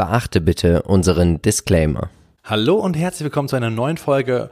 [0.00, 2.08] Beachte bitte unseren Disclaimer.
[2.42, 4.48] Hallo und herzlich willkommen zu einer neuen Folge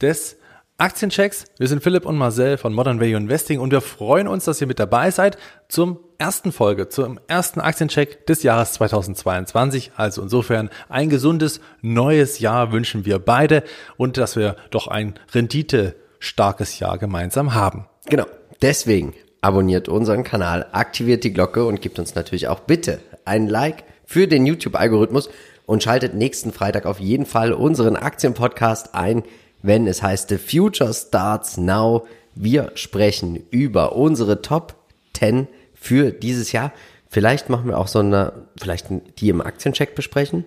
[0.00, 0.36] des
[0.78, 1.46] Aktienchecks.
[1.58, 4.68] Wir sind Philipp und Marcel von Modern Value Investing und wir freuen uns, dass ihr
[4.68, 9.90] mit dabei seid zum ersten Folge, zum ersten Aktiencheck des Jahres 2022.
[9.96, 13.64] Also insofern ein gesundes neues Jahr wünschen wir beide
[13.96, 17.86] und dass wir doch ein renditestarkes Jahr gemeinsam haben.
[18.06, 18.26] Genau.
[18.62, 23.82] Deswegen abonniert unseren Kanal, aktiviert die Glocke und gebt uns natürlich auch bitte ein Like
[24.12, 25.30] für den YouTube-Algorithmus
[25.64, 29.22] und schaltet nächsten Freitag auf jeden Fall unseren Aktienpodcast ein,
[29.62, 32.06] wenn es heißt The Future Starts Now.
[32.34, 34.74] Wir sprechen über unsere Top
[35.16, 36.72] 10 für dieses Jahr.
[37.08, 40.44] Vielleicht machen wir auch so eine, vielleicht die im Aktiencheck besprechen,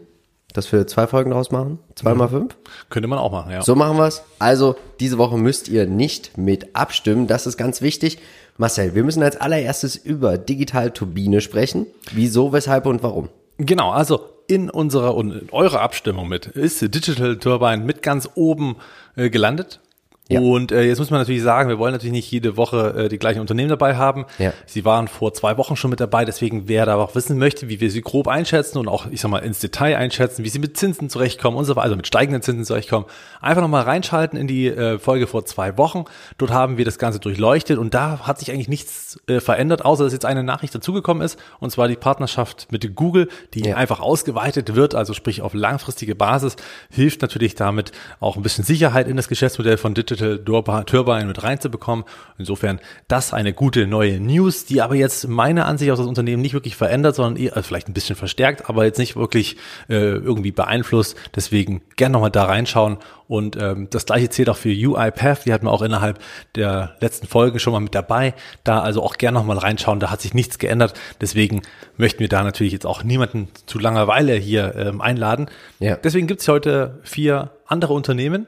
[0.53, 1.79] dass wir zwei Folgen draus machen.
[1.95, 2.55] Zwei mal fünf.
[2.91, 3.63] Könnte man auch machen, ja.
[3.63, 4.21] So machen wir's.
[4.37, 7.25] Also, diese Woche müsst ihr nicht mit abstimmen.
[7.25, 8.19] Das ist ganz wichtig.
[8.57, 11.87] Marcel, wir müssen als allererstes über Digital Turbine sprechen.
[12.11, 13.29] Wieso, weshalb und warum?
[13.57, 18.75] Genau, also in unserer und in eurer Abstimmung mit ist Digital Turbine mit ganz oben
[19.15, 19.79] äh, gelandet.
[20.27, 20.39] Ja.
[20.39, 23.19] Und äh, jetzt muss man natürlich sagen, wir wollen natürlich nicht jede Woche äh, die
[23.19, 24.25] gleichen Unternehmen dabei haben.
[24.39, 24.53] Ja.
[24.65, 27.79] Sie waren vor zwei Wochen schon mit dabei, deswegen wer da auch wissen möchte, wie
[27.79, 30.77] wir sie grob einschätzen und auch, ich sag mal, ins Detail einschätzen, wie sie mit
[30.77, 33.05] Zinsen zurechtkommen und so weiter, also mit steigenden Zinsen zurechtkommen,
[33.39, 36.05] einfach nochmal reinschalten in die äh, Folge vor zwei Wochen.
[36.39, 40.05] Dort haben wir das Ganze durchleuchtet und da hat sich eigentlich nichts äh, verändert, außer
[40.05, 43.75] dass jetzt eine Nachricht dazugekommen ist, und zwar die Partnerschaft mit Google, die Ja.
[43.75, 46.55] einfach ausgeweitet wird, also sprich auf langfristige Basis,
[46.89, 51.43] hilft natürlich damit auch ein bisschen Sicherheit in das Geschäftsmodell von Digital Turbi- Turbine mit
[51.43, 52.05] reinzubekommen.
[52.37, 56.53] Insofern das eine gute neue News, die aber jetzt meiner Ansicht aus das Unternehmen nicht
[56.53, 59.57] wirklich verändert, sondern eher also vielleicht ein bisschen verstärkt, aber jetzt nicht wirklich
[59.89, 61.15] äh, irgendwie beeinflusst.
[61.35, 62.97] Deswegen gerne nochmal da reinschauen.
[63.27, 66.19] Und ähm, das gleiche zählt auch für UiPath, die hatten wir auch innerhalb
[66.53, 68.35] der letzten Folgen schon mal mit dabei.
[68.63, 70.93] Da also auch gerne nochmal reinschauen, da hat sich nichts geändert.
[71.21, 71.63] Deswegen
[71.97, 75.47] möchten wir da natürlich jetzt auch niemanden zu Langeweile hier ähm, einladen.
[75.79, 75.95] Ja.
[75.95, 78.45] Deswegen gibt es heute vier andere Unternehmen,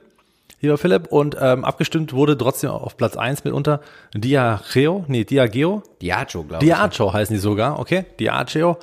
[0.62, 3.82] lieber Philipp, und ähm, abgestimmt wurde trotzdem auf Platz eins mitunter
[4.14, 6.72] Diageo, nee, Diageo, Diageo, glaube ich.
[6.72, 8.78] Diageo heißen die sogar, okay, Diageo.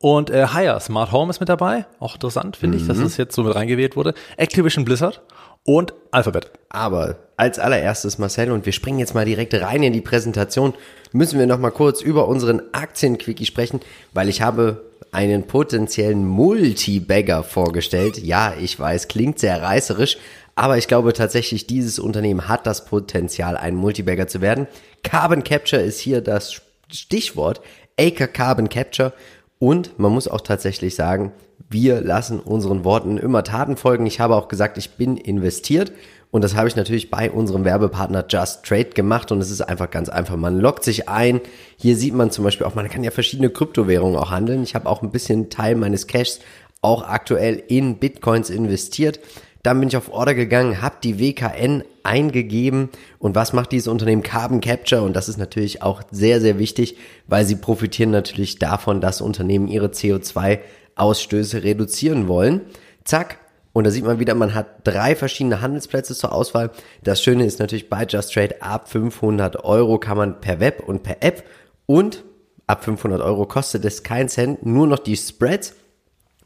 [0.00, 3.34] Und äh, Hire Smart Home ist mit dabei, auch interessant, finde ich, dass das jetzt
[3.34, 4.14] so mit reingewählt wurde.
[4.36, 5.22] Activision Blizzard
[5.64, 6.52] und Alphabet.
[6.68, 10.74] Aber als allererstes, Marcel, und wir springen jetzt mal direkt rein in die Präsentation,
[11.12, 13.80] müssen wir noch mal kurz über unseren Aktienquickie sprechen,
[14.12, 18.18] weil ich habe einen potenziellen Multibagger vorgestellt.
[18.18, 20.18] Ja, ich weiß, klingt sehr reißerisch,
[20.58, 24.66] aber ich glaube tatsächlich, dieses Unternehmen hat das Potenzial, ein Multibagger zu werden.
[25.04, 26.60] Carbon Capture ist hier das
[26.90, 27.60] Stichwort.
[27.98, 29.12] Acre Carbon Capture.
[29.60, 31.32] Und man muss auch tatsächlich sagen,
[31.70, 34.06] wir lassen unseren Worten immer Taten folgen.
[34.06, 35.92] Ich habe auch gesagt, ich bin investiert.
[36.32, 39.30] Und das habe ich natürlich bei unserem Werbepartner Just Trade gemacht.
[39.30, 40.34] Und es ist einfach ganz einfach.
[40.34, 41.40] Man loggt sich ein.
[41.76, 44.64] Hier sieht man zum Beispiel auch, man kann ja verschiedene Kryptowährungen auch handeln.
[44.64, 46.40] Ich habe auch ein bisschen Teil meines Cashs
[46.80, 49.20] auch aktuell in Bitcoins investiert.
[49.62, 54.22] Dann bin ich auf Order gegangen, habe die WKN eingegeben und was macht dieses Unternehmen
[54.22, 56.96] Carbon Capture und das ist natürlich auch sehr, sehr wichtig,
[57.26, 62.62] weil sie profitieren natürlich davon, dass Unternehmen ihre CO2-Ausstöße reduzieren wollen.
[63.04, 63.38] Zack.
[63.74, 66.70] Und da sieht man wieder, man hat drei verschiedene Handelsplätze zur Auswahl.
[67.04, 71.04] Das Schöne ist natürlich bei Just Trade ab 500 Euro kann man per Web und
[71.04, 71.44] per App
[71.86, 72.24] und
[72.66, 75.74] ab 500 Euro kostet es keinen Cent, nur noch die Spreads.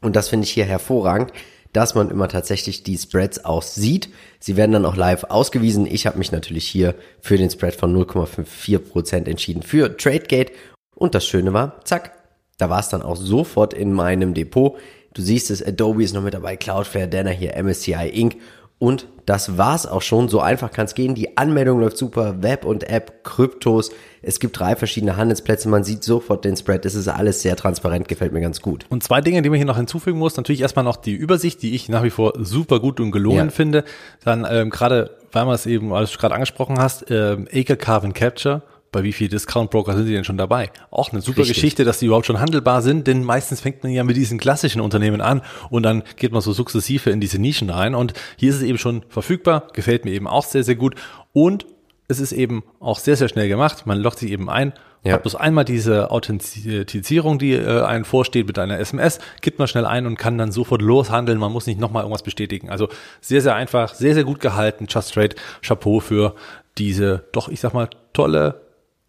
[0.01, 1.31] Und das finde ich hier hervorragend,
[1.73, 4.09] dass man immer tatsächlich die Spreads auch sieht.
[4.39, 5.85] Sie werden dann auch live ausgewiesen.
[5.85, 10.53] Ich habe mich natürlich hier für den Spread von 0,54% entschieden für TradeGate.
[10.95, 12.11] Und das Schöne war, zack,
[12.57, 14.77] da war es dann auch sofort in meinem Depot.
[15.13, 18.37] Du siehst es, Adobe ist noch mit dabei, Cloudflare, Dana hier, MSCI Inc.
[18.79, 20.27] Und das war's auch schon.
[20.27, 21.15] So einfach kann es gehen.
[21.15, 22.43] Die Anmeldung läuft super.
[22.43, 23.91] Web und App, Kryptos.
[24.21, 25.69] Es gibt drei verschiedene Handelsplätze.
[25.69, 26.85] Man sieht sofort den Spread.
[26.85, 28.09] Es ist alles sehr transparent.
[28.09, 28.85] Gefällt mir ganz gut.
[28.89, 30.35] Und zwei Dinge, die man hier noch hinzufügen muss.
[30.35, 33.49] Natürlich erstmal noch die Übersicht, die ich nach wie vor super gut und gelungen Ja.
[33.51, 33.85] finde.
[34.25, 38.63] Dann ähm, gerade, weil man es eben, du gerade angesprochen hast, ähm, Acre Carbon Capture.
[38.93, 40.71] Bei wie viel Discount Broker sind die denn schon dabei?
[40.89, 41.55] Auch eine super Richtig.
[41.57, 44.79] Geschichte, dass die überhaupt schon handelbar sind, denn meistens fängt man ja mit diesen klassischen
[44.79, 48.55] Unternehmen an und dann geht man so sukzessive in diese Nischen rein und hier ist
[48.57, 50.95] es eben schon verfügbar, gefällt mir eben auch sehr, sehr gut
[51.33, 51.65] und
[52.07, 53.85] es ist eben auch sehr, sehr schnell gemacht.
[53.87, 54.73] Man loggt sich eben ein,
[55.03, 55.13] Ja.
[55.13, 59.85] hat bloß einmal diese Authentifizierung, die äh, einem vorsteht mit einer SMS, gibt man schnell
[59.85, 61.39] ein und kann dann sofort loshandeln.
[61.39, 62.69] Man muss nicht nochmal irgendwas bestätigen.
[62.69, 62.89] Also
[63.21, 64.85] sehr, sehr einfach, sehr, sehr gut gehalten.
[64.89, 66.35] Just Trade, Chapeau für
[66.77, 68.61] diese doch, ich sag mal, tolle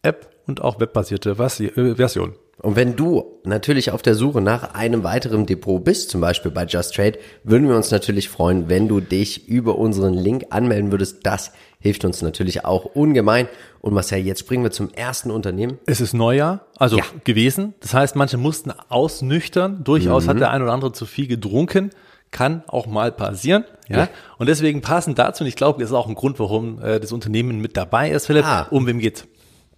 [0.04, 2.34] App und auch webbasierte äh, Version.
[2.58, 6.64] Und wenn du natürlich auf der Suche nach einem weiteren Depot bist, zum Beispiel bei
[6.64, 11.26] Just Trade, würden wir uns natürlich freuen, wenn du dich über unseren Link anmelden würdest.
[11.26, 13.48] Das hilft uns natürlich auch ungemein.
[13.80, 15.78] Und Marcel, jetzt springen wir zum ersten Unternehmen.
[15.86, 17.04] Es ist Neujahr, also Ja.
[17.24, 17.74] gewesen.
[17.80, 19.82] Das heißt, manche mussten ausnüchtern.
[19.84, 20.28] Durchaus Mhm.
[20.30, 21.90] hat der ein oder andere zu viel getrunken.
[22.30, 23.64] Kann auch mal passieren.
[23.88, 23.98] Ja.
[23.98, 24.08] Ja.
[24.38, 27.12] Und deswegen passend dazu, und ich glaube, das ist auch ein Grund, warum äh, das
[27.12, 28.44] Unternehmen mit dabei ist, Philipp.
[28.44, 28.66] Ah.
[28.70, 29.26] Um wem geht's?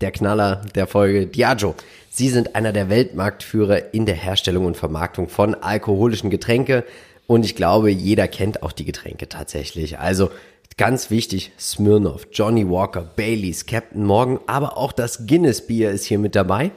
[0.01, 1.75] Der Knaller der Folge Diageo.
[2.11, 6.85] Sie sind einer der Weltmarktführer in der Herstellung und Vermarktung von alkoholischen Getränke
[7.27, 9.99] und ich glaube, jeder kennt auch die Getränke tatsächlich.
[9.99, 10.31] Also
[10.77, 16.19] ganz wichtig, Smirnoff, Johnny Walker, Baileys, Captain Morgan, aber auch das Guinness Bier ist hier
[16.19, 16.71] mit dabei.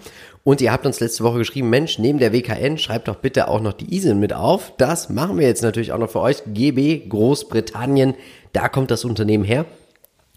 [0.43, 3.61] Und ihr habt uns letzte Woche geschrieben, Mensch, neben der WKN schreibt doch bitte auch
[3.61, 4.73] noch die ISIN mit auf.
[4.77, 6.41] Das machen wir jetzt natürlich auch noch für euch.
[6.47, 8.15] GB Großbritannien,
[8.53, 9.65] da kommt das Unternehmen her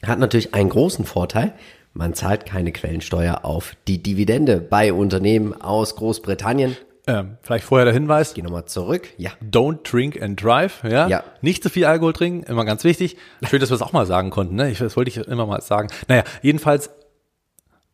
[0.07, 1.53] hat natürlich einen großen Vorteil.
[1.95, 6.77] Man zahlt keine Quellensteuer auf die Dividende bei Unternehmen aus Großbritannien.
[7.07, 8.33] Ähm, vielleicht vorher der Hinweis.
[8.35, 9.09] Geh nochmal zurück.
[9.19, 9.31] Ja.
[9.45, 11.09] Don't drink and drive, ja?
[11.09, 11.25] Ja.
[11.41, 13.17] Nicht zu viel Alkohol trinken, immer ganz wichtig.
[13.43, 14.71] Schön, dass wir es auch mal sagen konnten, ne?
[14.71, 15.89] Ich, das wollte ich immer mal sagen.
[16.07, 16.91] Naja, jedenfalls,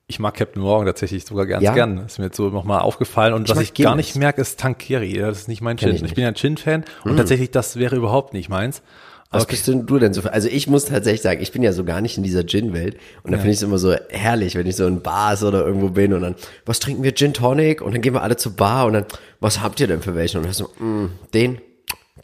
[0.07, 1.73] ich mag Captain Morgan tatsächlich sogar ganz Ja.
[1.75, 1.99] gern.
[2.05, 3.33] Ist mir jetzt so nochmal aufgefallen.
[3.35, 4.09] Und was mag ich gar Guinness.
[4.09, 5.15] nicht merke, ist Tankeri.
[5.15, 5.95] Das ist nicht mein Gin.
[5.95, 8.83] ich Ich, bin ja ein Gin-Fan und tatsächlich, das wäre überhaupt nicht meins.
[9.31, 9.53] Was Okay.
[9.53, 10.33] bist denn du denn so für?
[10.33, 12.97] Also ich muss tatsächlich sagen, ich bin ja so gar nicht in dieser Gin-Welt.
[13.23, 15.91] Und da finde ich es immer so herrlich, wenn ich so in Bars oder irgendwo
[15.91, 16.35] bin und dann,
[16.65, 17.15] was trinken wir?
[17.15, 17.83] Gin Tonic?
[17.83, 19.05] Und dann gehen wir alle zur Bar und dann,
[19.41, 20.39] was habt ihr denn für welchen?
[20.39, 21.61] Und dann so, mm, den,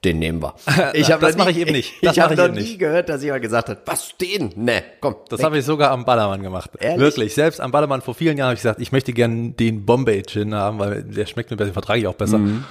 [0.02, 0.54] den nehmen wir.
[0.94, 1.92] Ich hab Das mache ich eben nicht.
[2.02, 2.78] Das ich habe noch nie nicht.
[2.78, 4.52] gehört, dass jemand gesagt hat, was den?
[4.56, 5.16] Ne, komm.
[5.28, 6.70] Das habe ich sogar am Ballermann gemacht.
[6.80, 7.00] Ehrlich?
[7.00, 7.34] Wirklich.
[7.34, 10.54] Selbst am Ballermann vor vielen Jahren habe ich gesagt, ich möchte gerne den Bombay Gin
[10.54, 12.38] haben, weil der schmeckt mir besser, den vertrage ich auch besser.
[12.38, 12.64] Mhm.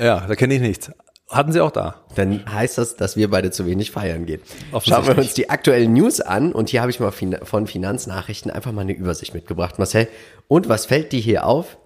[0.00, 0.90] Ja, da kenne ich nichts.
[1.30, 2.02] Hatten sie auch da.
[2.14, 4.40] dann heißt das, dass wir beide zu wenig feiern gehen.
[4.82, 8.72] Schauen wir uns die aktuellen News an und hier habe ich mal von Finanznachrichten einfach
[8.72, 10.08] mal eine Übersicht mitgebracht, Marcel.
[10.48, 11.76] Und was fällt dir hier auf?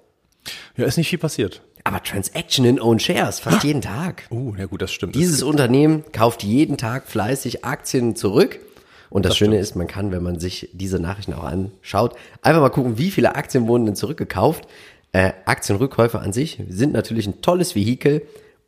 [0.76, 1.62] Ja, ist nicht viel passiert.
[1.84, 4.28] Aber Transaction in Own Shares, fast jeden Tag.
[4.30, 5.16] Uh, ja gut, das stimmt.
[5.16, 8.60] Dieses Unternehmen kauft jeden Tag fleißig Aktien zurück.
[9.10, 12.70] Und das, Schöne ist, man kann, wenn man sich diese Nachrichten auch anschaut, einfach mal
[12.70, 14.66] gucken, wie viele Aktien wurden denn zurückgekauft.
[15.10, 18.22] Äh, Aktienrückkäufe an sich sind natürlich ein tolles Vehikel,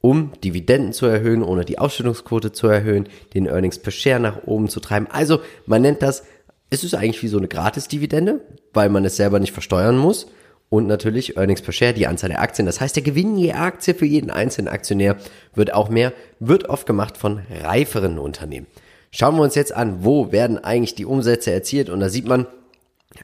[0.04, 4.68] um Dividenden zu erhöhen, ohne die Ausschüttungsquote zu erhöhen, den Earnings per Share nach oben
[4.68, 5.06] zu treiben.
[5.10, 6.24] Also man nennt das,
[6.68, 8.42] es ist eigentlich wie so eine Gratis-Dividende,
[8.74, 10.26] weil man es selber nicht versteuern muss.
[10.68, 12.66] Und natürlich Earnings per Share, die Anzahl der Aktien.
[12.66, 15.16] Das heißt, der Gewinn je Aktie für jeden einzelnen Aktionär
[15.54, 18.66] wird auch mehr, wird oft gemacht von reiferen Unternehmen.
[19.10, 21.88] Schauen wir uns jetzt an, wo werden eigentlich die Umsätze erzielt?
[21.88, 22.46] Und da sieht man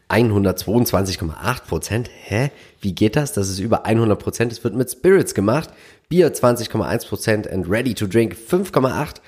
[0.08, 2.10] 122,8 Prozent.
[2.24, 2.50] Hä?
[2.80, 3.32] Wie geht das?
[3.34, 4.52] Das ist über 100 Prozent.
[4.52, 5.68] Es wird mit Spirits gemacht.
[6.10, 9.20] Bier 20,1 Prozent and Ready to Drink 5,8.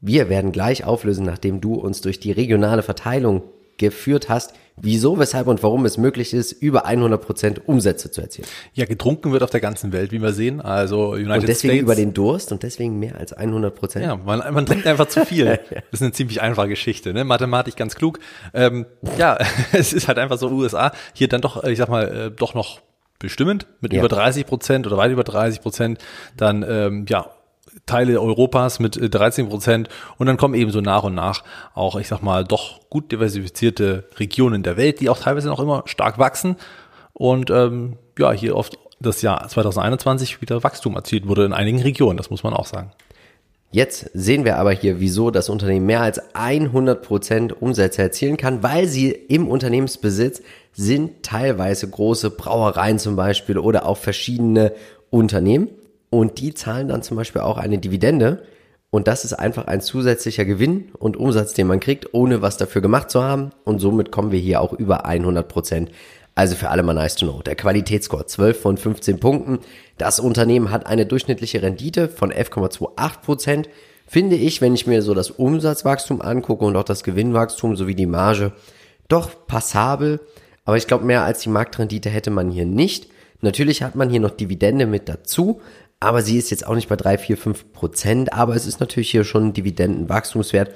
[0.00, 3.42] Wir werden gleich auflösen, nachdem du uns durch die regionale Verteilung
[3.76, 8.48] geführt hast, wieso, weshalb und warum es möglich ist, über 100 Prozent Umsätze zu erzielen.
[8.72, 10.62] Ja, getrunken wird auf der ganzen Welt, wie wir sehen.
[10.62, 11.82] Also United Und deswegen States.
[11.82, 14.06] über den Durst und deswegen mehr als 100 Prozent.
[14.06, 15.60] ja, man, man trinkt einfach zu viel.
[15.70, 17.24] Das ist eine ziemlich einfache Geschichte, ne?
[17.24, 18.18] Mathematisch ganz klug.
[18.54, 18.86] Ähm,
[19.18, 19.36] ja,
[19.72, 22.80] es ist halt einfach so USA hier dann doch, ich sag mal, äh, doch noch
[23.20, 24.00] bestimmend mit Ja.
[24.00, 25.98] über 30 Prozent oder weit über 30 Prozent.
[26.36, 27.26] Dann ähm, ja
[27.86, 29.88] Teile Europas mit äh, 13 Prozent
[30.18, 31.44] und dann kommen eben so nach und nach
[31.74, 35.84] auch, ich sag mal, doch gut diversifizierte Regionen der Welt, die auch teilweise noch immer
[35.86, 36.56] stark wachsen
[37.12, 42.16] und ähm, ja, hier oft das Jahr 2021 wieder Wachstum erzielt wurde in einigen Regionen,
[42.16, 42.90] das muss man auch sagen.
[43.72, 48.88] Jetzt sehen wir aber hier, wieso das Unternehmen mehr als 100% Umsätze erzielen kann, weil
[48.88, 54.72] sie im Unternehmensbesitz sind teilweise große Brauereien zum Beispiel oder auch verschiedene
[55.10, 55.68] Unternehmen
[56.10, 58.42] und die zahlen dann zum Beispiel auch eine Dividende
[58.90, 62.82] und das ist einfach ein zusätzlicher Gewinn und Umsatz, den man kriegt, ohne was dafür
[62.82, 65.86] gemacht zu haben und somit kommen wir hier auch über 100%.
[66.34, 67.42] Also für alle mal nice to know.
[67.42, 69.58] Der Qualitätsscore 12 von 15 Punkten.
[69.98, 73.68] Das Unternehmen hat eine durchschnittliche Rendite von 11,28 Prozent.
[74.06, 78.06] Finde ich, wenn ich mir so das Umsatzwachstum angucke und auch das Gewinnwachstum sowie die
[78.06, 78.52] Marge,
[79.08, 80.20] doch passabel.
[80.64, 83.08] Aber ich glaube, mehr als die Marktrendite hätte man hier nicht.
[83.40, 85.60] Natürlich hat man hier noch Dividende mit dazu,
[85.98, 88.32] aber sie ist jetzt auch nicht bei 3, 4, 5 Prozent.
[88.32, 90.70] Aber es ist natürlich hier schon ein Dividendenwachstumswert.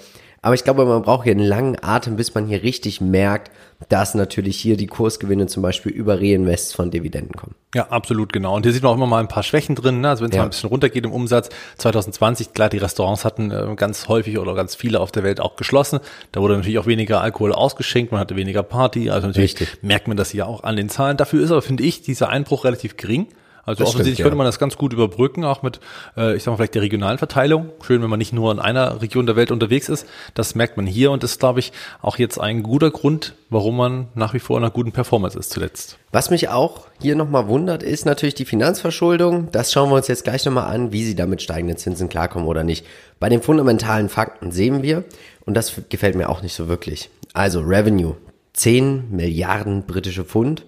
[0.44, 3.50] Aber ich glaube, man braucht hier einen langen Atem, bis man hier richtig merkt,
[3.88, 7.54] dass natürlich hier die Kursgewinne zum Beispiel über Reinvests von Dividenden kommen.
[7.74, 8.54] Ja, absolut genau.
[8.54, 10.02] Und hier sieht man auch immer mal ein paar Schwächen drin.
[10.02, 10.10] Ne?
[10.10, 10.42] Also wenn es Ja.
[10.42, 11.48] mal ein bisschen runtergeht im Umsatz.
[11.78, 15.56] 2020, klar, die Restaurants hatten äh, ganz häufig oder ganz viele auf der Welt auch
[15.56, 16.00] geschlossen.
[16.32, 19.08] Da wurde natürlich auch weniger Alkohol ausgeschenkt, man hatte weniger Party.
[19.08, 19.82] Also natürlich Richtig.
[19.82, 21.16] merkt man das hier auch an den Zahlen.
[21.16, 23.28] Dafür ist aber, finde ich, dieser Einbruch relativ gering.
[23.66, 25.80] Also Das offensichtlich stimmt, könnte man das ganz gut überbrücken, auch mit,
[26.16, 27.70] äh, ich sag mal, vielleicht der regionalen Verteilung.
[27.84, 30.06] Schön, wenn man nicht nur in einer Region der Welt unterwegs ist.
[30.34, 34.08] Das merkt man hier und ist, glaube ich, auch jetzt ein guter Grund, warum man
[34.14, 35.98] nach wie vor in einer guten Performance ist zuletzt.
[36.12, 39.48] Was mich auch hier nochmal wundert, ist natürlich die Finanzverschuldung.
[39.50, 42.46] Das schauen wir uns jetzt gleich nochmal an, wie sie da mit steigenden Zinsen klarkommen
[42.46, 42.86] oder nicht.
[43.18, 45.04] Bei den fundamentalen Fakten sehen wir,
[45.46, 47.10] und das gefällt mir auch nicht so wirklich.
[47.32, 48.16] Also Revenue,
[48.54, 50.64] 10 Milliarden britische Pfund.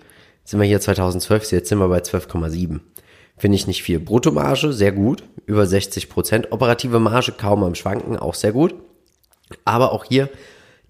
[0.47, 2.79] Sind wir hier 2012, jetzt sind wir bei 12,7.
[3.37, 3.99] Finde ich nicht viel.
[3.99, 6.53] Bruttomarge, sehr gut, über 60 Prozent.
[6.53, 8.73] Operative Marge kaum am Schwanken, auch sehr gut.
[9.65, 10.31] Aber auch hier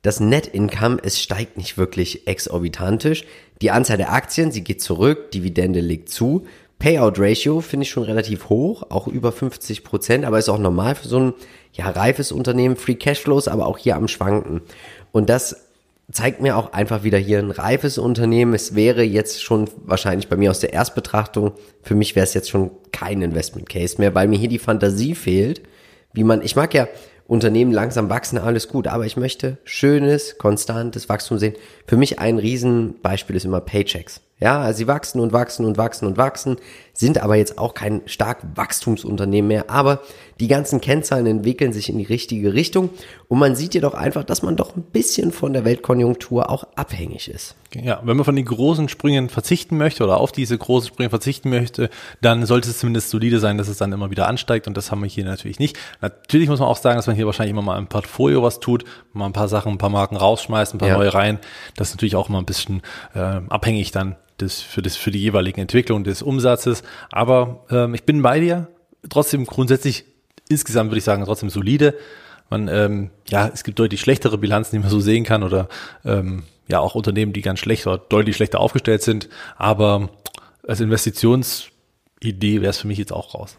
[0.03, 3.25] das Net Income, es steigt nicht wirklich exorbitantisch.
[3.63, 6.47] Die Anzahl der Aktien, sie geht zurück, Dividende legt zu.
[6.79, 10.97] Payout Ratio finde ich schon relativ hoch, auch über 50 Prozent, aber ist auch normal
[10.97, 11.35] für so ein
[11.73, 12.77] ja, reifes Unternehmen.
[12.77, 14.61] Free Cashflows, aber auch hier am Schwanken.
[15.13, 15.66] Und das
[16.11, 18.55] zeigt mir auch einfach wieder hier ein reifes Unternehmen.
[18.55, 22.51] Es wäre jetzt schon wahrscheinlich bei mir aus der Erstbetrachtung, für mich wäre es jetzt
[22.51, 25.63] schon kein Investment Case mehr, weil mir hier die Fantasie fehlt,
[26.13, 26.89] wie man, ich mag ja
[27.27, 31.55] Unternehmen langsam wachsen, alles gut, aber ich möchte schönes, konstantes Wachstum sehen.
[31.87, 34.21] Für mich ein Riesenbeispiel ist immer Paychecks.
[34.39, 36.57] Ja, also sie wachsen und wachsen und wachsen und wachsen,
[36.99, 40.01] sind aber jetzt auch kein stark Wachstumsunternehmen mehr, aber
[40.41, 42.91] die ganzen Kennzahlen entwickeln sich in die richtige Richtung
[43.29, 47.29] und man sieht jedoch einfach, dass man doch ein bisschen von der Weltkonjunktur auch abhängig
[47.29, 47.55] ist.
[47.75, 51.51] Ja, wenn man von den großen Sprüngen verzichten möchte oder auf diese großen Sprünge verzichten
[51.51, 51.91] möchte,
[52.23, 55.03] dann sollte es zumindest solide sein, dass es dann immer wieder ansteigt und das haben
[55.03, 55.77] wir hier natürlich nicht.
[56.01, 58.85] Natürlich muss man auch sagen, dass man hier wahrscheinlich immer mal im Portfolio was tut,
[59.13, 60.97] mal ein paar Sachen, ein paar Marken rausschmeißt, ein paar Ja.
[60.97, 61.39] neue rein.
[61.77, 62.83] Das ist natürlich auch immer ein bisschen
[63.15, 66.83] äh, abhängig dann des, für, das, für die jeweiligen Entwicklungen des Umsatzes.
[67.11, 68.69] Aber ähm, ich bin bei dir.
[69.09, 70.05] Trotzdem grundsätzlich,
[70.49, 71.95] insgesamt würde ich sagen, trotzdem solide.
[72.51, 75.69] Man, ähm, ja, es gibt deutlich schlechtere Bilanzen, die man so sehen kann oder
[76.05, 79.29] ähm, ja auch Unternehmen, die ganz schlecht oder deutlich schlechter aufgestellt sind.
[79.57, 80.11] Aber
[80.67, 83.59] als Investitionsidee wäre es für mich jetzt auch raus.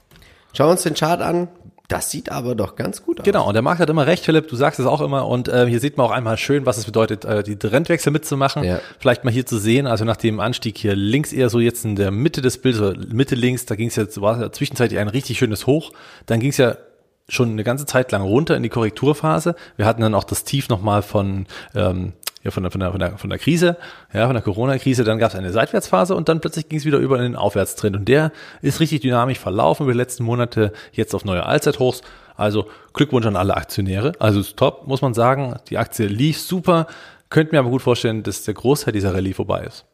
[0.54, 1.50] Schauen wir uns den Chart an.
[1.88, 3.26] Das sieht aber doch ganz gut aus.
[3.26, 5.26] Genau, und der Markt hat immer recht, Philipp, du sagst es auch immer.
[5.26, 8.64] Und äh, hier sieht man auch einmal schön, was es bedeutet, äh, die Trendwechsel mitzumachen.
[8.66, 8.82] Ja.
[9.00, 11.96] Vielleicht mal hier zu sehen, also nach dem Anstieg hier links eher so jetzt in
[11.96, 15.08] der Mitte des Bildes, oder Mitte links, da ging es jetzt, war ja zwischenzeitlich ein
[15.08, 15.94] richtig schönes Hoch.
[16.26, 16.76] Dann ging es ja
[17.30, 19.56] schon eine ganze Zeit lang runter in die Korrekturphase.
[19.78, 22.14] Wir hatten dann auch das Tief nochmal von, ähm,
[22.44, 23.78] ja, von der, von der, von der, von der Krise,
[24.14, 26.98] ja, von der Corona-Krise, dann gab es eine Seitwärtsphase und dann plötzlich ging es wieder
[27.00, 27.96] über in den Aufwärtstrend.
[27.96, 32.02] Und der ist richtig dynamisch verlaufen über die letzten Monate, jetzt auf neue Allzeithochs.
[32.36, 34.12] Also Glückwunsch an alle Aktionäre.
[34.20, 35.56] Also ist top, muss man sagen.
[35.70, 36.86] Die Aktie lief super.
[37.30, 39.86] Könnte mir aber gut vorstellen, dass der Großteil dieser Rallye vorbei ist.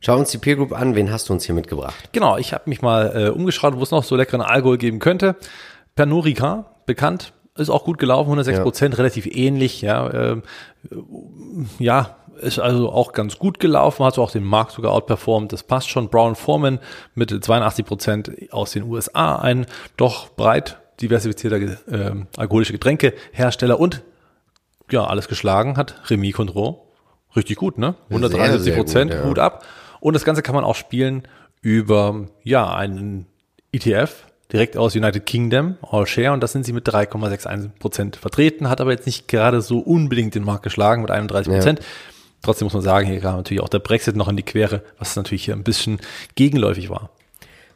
[0.00, 0.94] Schauen wir uns die Peer Group an.
[0.94, 1.94] Wen hast du uns hier mitgebracht?
[2.12, 5.36] Genau, ich habe mich mal äh, umgeschaut, wo es noch so leckeren Alkohol geben könnte.
[5.94, 8.62] Pernod Ricard, bekannt, ist auch gut gelaufen, 106 Ja.
[8.62, 10.36] Prozent, relativ ähnlich, ja, äh,
[11.78, 15.62] ja, ist also auch ganz gut gelaufen, hat so auch den Markt sogar outperformt, das
[15.62, 16.08] passt schon.
[16.08, 16.78] Brown Foreman
[17.14, 24.02] mit 82 Prozent aus den USA, ein doch breit diversifizierter ähm, alkoholische Getränkehersteller und
[24.90, 26.86] ja, alles geschlagen hat Remy Cointreau.
[27.36, 27.94] Richtig gut, ne?
[28.08, 29.24] 173 sehr gut, Prozent, ja.
[29.24, 29.64] Hut ab.
[30.00, 31.22] Und das Ganze kann man auch spielen
[31.60, 33.26] über, ja, einen
[33.72, 38.68] ETF direkt aus United Kingdom, All Share, und das sind sie mit 3,61 Prozent vertreten,
[38.68, 41.80] hat aber jetzt nicht gerade so unbedingt den Markt geschlagen mit 31 Prozent.
[42.42, 45.14] Trotzdem muss man sagen, hier kam natürlich auch der Brexit noch in die Quere, was
[45.16, 46.00] natürlich hier ein bisschen
[46.34, 47.10] gegenläufig war.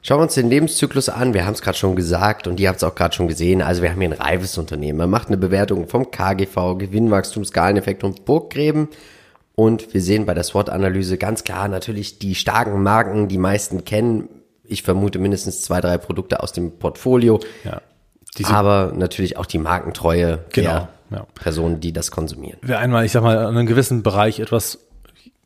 [0.06, 1.32] Schauen wir uns den Lebenszyklus an.
[1.32, 3.62] Wir haben es gerade schon gesagt und ihr habt es auch gerade schon gesehen.
[3.62, 4.98] Also wir haben hier ein reifes Unternehmen.
[4.98, 8.88] Man macht eine Bewertung vom KGV, Gewinnwachstum, Skaleneffekt und Burggräben.
[9.54, 14.28] Und wir sehen bei der SWOT-Analyse ganz klar natürlich die starken Marken, die meisten kennen.
[14.66, 17.40] Ich vermute mindestens zwei, drei Produkte aus dem Portfolio.
[17.64, 17.80] Ja.
[18.38, 21.26] Diese, aber natürlich auch die Markentreue Genau, der ja.
[21.34, 22.58] Personen, die das konsumieren.
[22.62, 24.78] wer einmal, ich sag mal, in einem gewissen Bereich etwas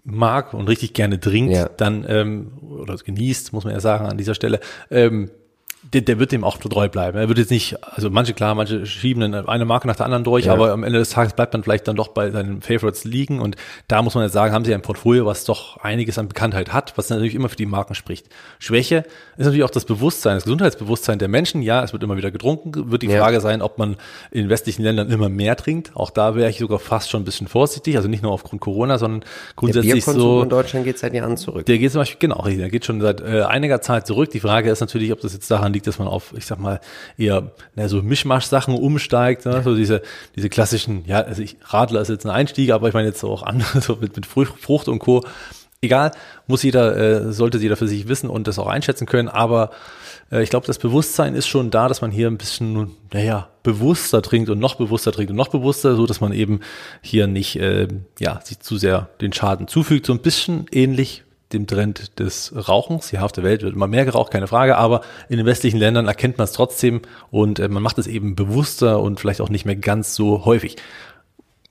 [0.05, 1.69] mag und richtig gerne trinkt, Ja.
[1.77, 4.61] dann ähm, oder genießt, muss man ja sagen an dieser Stelle,
[4.91, 5.31] ähm,
[5.95, 7.17] der, der wird dem auch treu bleiben.
[7.19, 10.25] Er wird jetzt nicht, also manche klar, manche schieben dann eine Marke nach der anderen
[10.25, 10.53] durch, Ja.
[10.53, 13.57] aber am Ende des Tages bleibt man vielleicht dann doch bei seinen Favorites liegen und
[13.87, 16.93] da muss man jetzt sagen, haben sie ein Portfolio, was doch einiges an Bekanntheit hat,
[16.97, 18.27] was natürlich immer für die Marken spricht.
[18.59, 19.05] Schwäche
[19.37, 21.63] ist natürlich auch das Bewusstsein, das Gesundheitsbewusstsein der Menschen.
[21.63, 23.21] Ja, es wird immer wieder getrunken, wird die Ja.
[23.23, 23.97] Frage sein, ob man
[24.31, 25.97] in westlichen Ländern immer mehr trinkt.
[25.97, 28.99] Auch da wäre ich sogar fast schon ein bisschen vorsichtig, also nicht nur aufgrund Corona,
[28.99, 30.43] sondern Der grundsätzlich Bierkonsum so.
[30.43, 31.65] in Deutschland geht seit Jahren zurück.
[31.67, 34.31] Der geht zum Beispiel, genau, der geht schon seit äh, einiger Zeit zurück.
[34.31, 36.81] Die Frage ist natürlich, ob das jetzt daran liegt, dass man auf, ich sag mal,
[37.17, 39.63] eher na, so Mischmasch-Sachen umsteigt, ne?
[39.63, 40.03] so diese,
[40.37, 43.43] diese klassischen, ja, also ich, Radler ist jetzt ein Einstieg, aber ich meine jetzt auch
[43.43, 45.25] andere, so mit, mit Frucht Frucht und Co.
[45.81, 46.11] Egal,
[46.49, 49.71] muss jeder, äh, sollte jeder für sich wissen und das auch einschätzen können, aber
[50.31, 54.23] äh, ich glaube, das Bewusstsein ist schon da, dass man hier ein bisschen, naja, bewusster
[54.23, 56.61] trinkt und noch bewusster trinkt und noch bewusster, so dass man eben
[57.01, 60.07] hier nicht, äh, ja, sich zu sehr den Schaden zufügt.
[60.07, 63.11] So ein bisschen ähnlich dem Trend des Rauchens.
[63.11, 66.07] Ja, auf der Welt wird immer mehr geraucht, keine Frage, aber in den westlichen Ländern
[66.07, 69.65] erkennt man es trotzdem und äh, man macht es eben bewusster und vielleicht auch nicht
[69.65, 70.77] mehr ganz so häufig.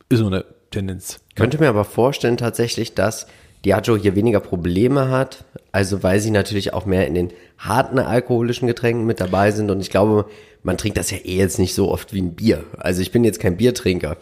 [0.09, 1.19] Ist so eine Tendenz.
[1.35, 3.27] Könnte mir aber vorstellen tatsächlich, dass
[3.65, 8.67] Diageo hier weniger Probleme hat, also weil sie natürlich auch mehr in den harten alkoholischen
[8.67, 10.25] Getränken mit dabei sind und ich glaube,
[10.63, 12.63] man trinkt das ja eh jetzt nicht so oft wie ein Bier.
[12.77, 14.17] Also ich bin jetzt kein Biertrinker.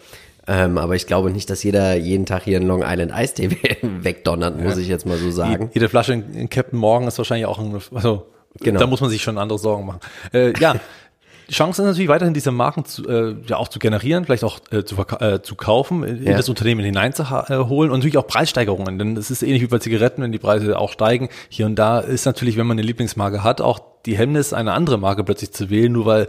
[0.46, 3.50] Ähm, aber ich glaube nicht, dass jeder jeden Tag hier einen Long Island Eistee
[3.82, 4.80] wegdonnert, muss ja.
[4.80, 5.70] ich jetzt mal so sagen.
[5.74, 8.26] Jede Flasche in Captain Morgan ist wahrscheinlich auch ein, also
[8.60, 8.80] genau.
[8.80, 10.00] da muss man sich schon andere Sorgen machen.
[10.32, 10.76] Äh, ja,
[11.48, 14.60] die Chance ist natürlich weiterhin, diese Marken zu, äh, ja auch zu generieren, vielleicht auch
[14.70, 16.36] äh, zu, äh, zu kaufen, in ja.
[16.36, 18.98] das Unternehmen hineinzuholen und natürlich auch Preissteigerungen.
[18.98, 21.28] Denn es ist ähnlich wie bei Zigaretten, wenn die Preise auch steigen.
[21.48, 24.98] Hier und da ist natürlich, wenn man eine Lieblingsmarke hat, auch die Hemmnis, eine andere
[24.98, 26.28] Marke plötzlich zu wählen, nur weil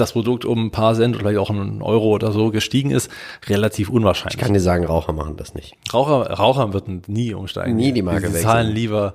[0.00, 3.10] das Produkt um ein paar Cent oder vielleicht auch einen Euro oder so gestiegen ist,
[3.48, 4.36] relativ unwahrscheinlich.
[4.36, 5.74] Ich kann dir sagen, Raucher machen das nicht.
[5.92, 7.76] Raucher, Raucher würden nie umsteigen.
[7.76, 8.42] Nie die Marke wechseln.
[8.42, 9.14] zahlen lieber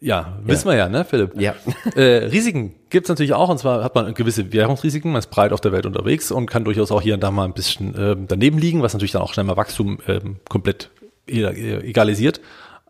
[0.00, 0.74] ja, wissen ja.
[0.74, 1.40] wir ja, ne, Philipp?
[1.40, 1.54] Ja.
[1.94, 5.60] Äh, Risiken gibt's natürlich auch, und zwar hat man gewisse Währungsrisiken, man ist breit auf
[5.60, 8.58] der Welt unterwegs und kann durchaus auch hier und da mal ein bisschen äh, daneben
[8.58, 10.90] liegen, was natürlich dann auch schnell mal Wachstum äh, komplett
[11.26, 12.40] egalisiert.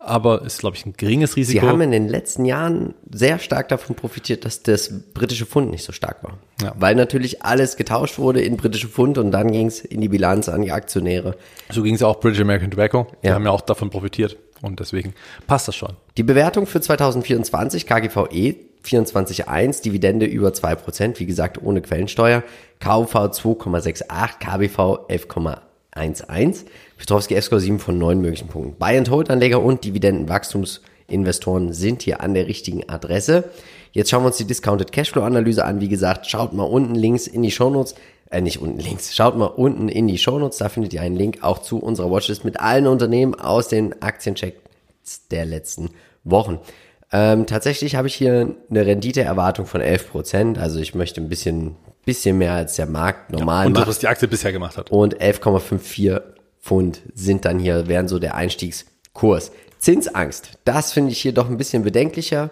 [0.05, 1.65] Aber ist, glaube ich, ein geringes Risiko.
[1.65, 5.85] Sie haben in den letzten Jahren sehr stark davon profitiert, dass das britische Pfund nicht
[5.85, 6.37] so stark war.
[6.61, 6.73] Ja.
[6.77, 10.61] Weil natürlich alles getauscht wurde in britische Pfund und dann ging's in die Bilanz an
[10.61, 11.37] die Aktionäre.
[11.69, 13.07] So ging's auch British American Tobacco.
[13.23, 13.35] Die ja.
[13.35, 14.37] haben ja auch davon profitiert.
[14.61, 15.13] Und deswegen
[15.47, 15.93] passt das schon.
[16.17, 18.55] Die Bewertung für 2024 KGVE
[18.85, 22.43] 24,1, Dividende über 2%, wie gesagt ohne Quellensteuer,
[22.79, 26.65] KUV 2,68, KBV 11,11,
[26.97, 28.75] Petrowski F-Score 7 von 9 möglichen Punkten.
[28.79, 33.45] Buy-and-Hold-Anleger und Dividendenwachstumsinvestoren sind hier an der richtigen Adresse.
[33.91, 35.81] Jetzt schauen wir uns die Discounted Cashflow-Analyse an.
[35.81, 37.95] Wie gesagt, schaut mal unten links in die Shownotes
[38.33, 41.43] äh, nicht unten links, schaut mal unten in die Shownotes, da findet ihr einen Link
[41.43, 45.91] auch zu unserer Watchlist mit allen Unternehmen aus den Aktienchecks der letzten
[46.23, 46.59] Wochen.
[47.11, 52.39] Ähm, tatsächlich habe ich hier eine Renditeerwartung von 11%, also ich möchte ein bisschen, bisschen
[52.39, 53.87] mehr als der Markt normal ja, und macht.
[53.87, 54.89] was die Aktie bisher gemacht hat.
[54.89, 56.19] Und 11,54
[56.63, 59.51] Pfund sind dann hier, wären so der Einstiegskurs.
[59.79, 62.51] Zinsangst, das finde ich hier doch ein bisschen bedenklicher.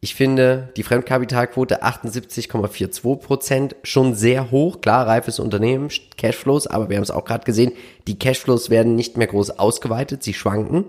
[0.00, 4.80] Ich finde die Fremdkapitalquote 78,42 Prozent schon sehr hoch.
[4.80, 7.72] Klar, reifes Unternehmen, Cashflows, aber wir haben es auch gerade gesehen,
[8.06, 10.84] die Cashflows werden nicht mehr groß ausgeweitet, sie schwanken.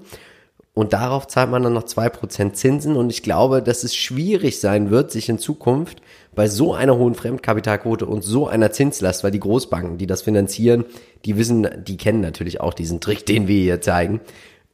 [0.76, 2.96] Und darauf zahlt man dann noch zwei Prozent Zinsen.
[2.96, 6.04] Und ich glaube, dass es schwierig sein wird, sich in Zukunft
[6.40, 10.86] bei so einer hohen Fremdkapitalquote und so einer Zinslast, weil die Großbanken, die das finanzieren,
[11.26, 14.22] die wissen, die kennen natürlich auch diesen Trick, den wir hier zeigen.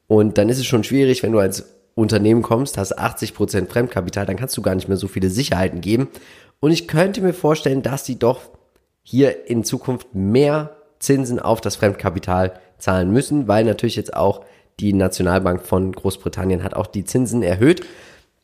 [0.06, 4.36] Und dann ist es schon schwierig, wenn du als Unternehmen kommst, hast 80% Fremdkapital, dann
[4.36, 6.10] kannst du gar nicht mehr so viele Sicherheiten geben.
[6.60, 8.42] Und ich könnte mir vorstellen, dass sie doch
[9.02, 14.46] hier in Zukunft mehr Zinsen auf das Fremdkapital zahlen müssen, weil natürlich jetzt auch
[14.80, 17.82] die Nationalbank von Großbritannien hat auch die Zinsen erhöht.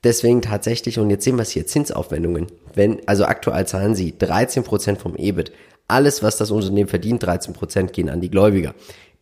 [0.04, 2.48] Deswegen tatsächlich, und jetzt sehen wir es hier, Zinsaufwendungen.
[2.74, 5.52] Wenn, also aktuell zahlen sie 13% vom EBIT.
[5.88, 8.74] Alles, was das Unternehmen verdient, 13% gehen an die Gläubiger.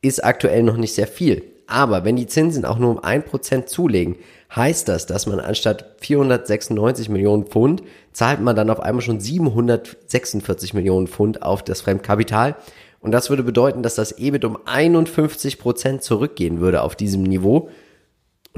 [0.02, 1.44] Ist aktuell noch nicht sehr viel.
[1.68, 4.16] Aber wenn die Zinsen auch nur um ein Prozent zulegen,
[4.56, 10.74] heißt das, dass man anstatt 496 Millionen Pfund zahlt man dann auf einmal schon 746
[10.74, 12.56] Millionen Pfund auf das Fremdkapital.
[13.02, 17.70] Und das würde bedeuten, dass das EBIT um 51 Prozent zurückgehen würde auf diesem Niveau.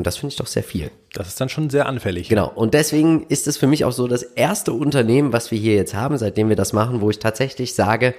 [0.01, 0.89] Und das finde ich doch sehr viel.
[1.13, 2.27] Das ist dann schon sehr anfällig.
[2.27, 2.51] Genau.
[2.55, 5.93] Und deswegen ist es für mich auch so das erste Unternehmen, was wir hier jetzt
[5.93, 8.15] haben, seitdem wir das machen, wo ich tatsächlich sage,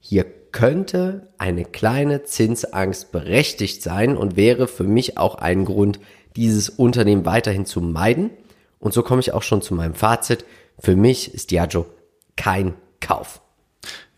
[0.00, 5.98] hier könnte eine kleine Zinsangst berechtigt sein und wäre für mich auch ein Grund,
[6.36, 8.28] dieses Unternehmen weiterhin zu meiden.
[8.78, 10.44] Und so komme ich auch schon zu meinem Fazit.
[10.78, 11.86] Für mich ist Diageo
[12.36, 13.40] kein Kauf.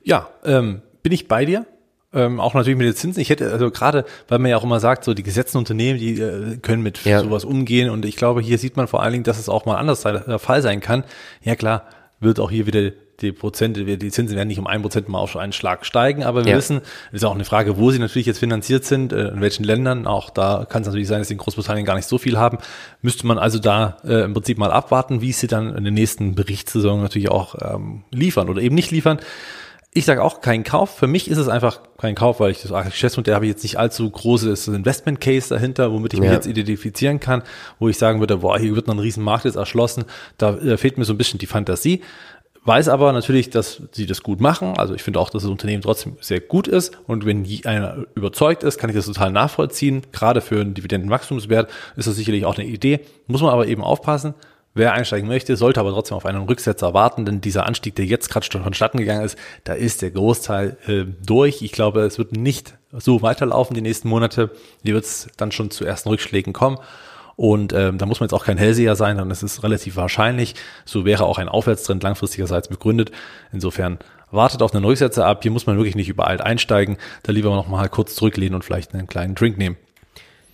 [0.03, 1.67] Ja, ähm, bin ich bei dir.
[2.14, 3.20] Ähm, auch natürlich mit den Zinsen.
[3.20, 6.20] Ich hätte, also gerade, weil man ja auch immer sagt, so die gesetzten Unternehmen, die
[6.20, 7.20] äh, können mit ja.
[7.20, 7.90] sowas umgehen.
[7.90, 10.38] Und ich glaube, hier sieht man vor allen Dingen, dass es auch mal anders der
[10.38, 11.05] Fall sein kann.
[11.42, 11.85] Ja klar,
[12.20, 15.37] wird auch hier wieder die Prozente, die Zinsen werden nicht um ein Prozent mal auf
[15.37, 16.59] einen Schlag steigen, aber wir ja.
[16.59, 16.81] wissen,
[17.12, 20.07] es ist auch eine Frage, wo sie natürlich jetzt finanziert sind, äh, in welchen Ländern.
[20.07, 22.59] Auch da kann es natürlich sein, dass sie in Großbritannien gar nicht so viel haben.
[23.03, 26.35] Müsste man also da äh, im Prinzip mal abwarten, wie sie dann in der nächsten
[26.35, 29.18] Berichtssaison natürlich auch ähm, liefern oder eben nicht liefern.
[29.97, 30.99] Ich sage auch kein Kauf.
[30.99, 33.79] Für mich ist es einfach kein Kauf, weil ich das Geschäftsmodell habe ich jetzt nicht
[33.79, 36.25] allzu großes Investment Case dahinter, womit ich ja.
[36.25, 37.45] mich jetzt identifizieren kann,
[37.79, 40.05] wo ich sagen würde, boah, hier wird noch ein Riesenmarkt jetzt erschlossen.
[40.37, 42.03] Da äh, fehlt mir so ein bisschen die Fantasie.
[42.65, 44.77] Weiß aber natürlich, dass sie das gut machen.
[44.79, 46.99] Also ich finde auch, dass das Unternehmen trotzdem sehr gut ist.
[47.07, 50.03] Und wenn einer überzeugt ist, kann ich das total nachvollziehen.
[50.11, 52.99] Gerade für einen Dividendenwachstumswert ist das sicherlich auch eine Idee.
[53.29, 54.35] Muss man aber eben aufpassen.
[54.77, 58.29] Wer einsteigen möchte, sollte aber trotzdem auf einen Rücksetzer warten, denn dieser Anstieg, der jetzt
[58.29, 61.63] gerade vonstatten gegangen ist, da ist der Großteil äh, durch.
[61.63, 64.51] Ich glaube, es wird nicht so weiterlaufen die nächsten Monate.
[64.83, 66.79] Hier wird es dann schon zu ersten Rückschlägen kommen.
[67.37, 70.55] Und ähm, da muss man jetzt auch kein Hellseher sein, es ist relativ wahrscheinlich.
[70.85, 73.13] So wäre auch ein Aufwärtstrend langfristigerseits begründet.
[73.53, 74.01] Insofern
[74.33, 75.43] wartet auf eine Rücksätze ab.
[75.43, 76.97] Hier muss man wirklich nicht überall einsteigen.
[77.23, 79.77] Da lieber noch mal kurz zurücklehnen und vielleicht einen kleinen Drink nehmen.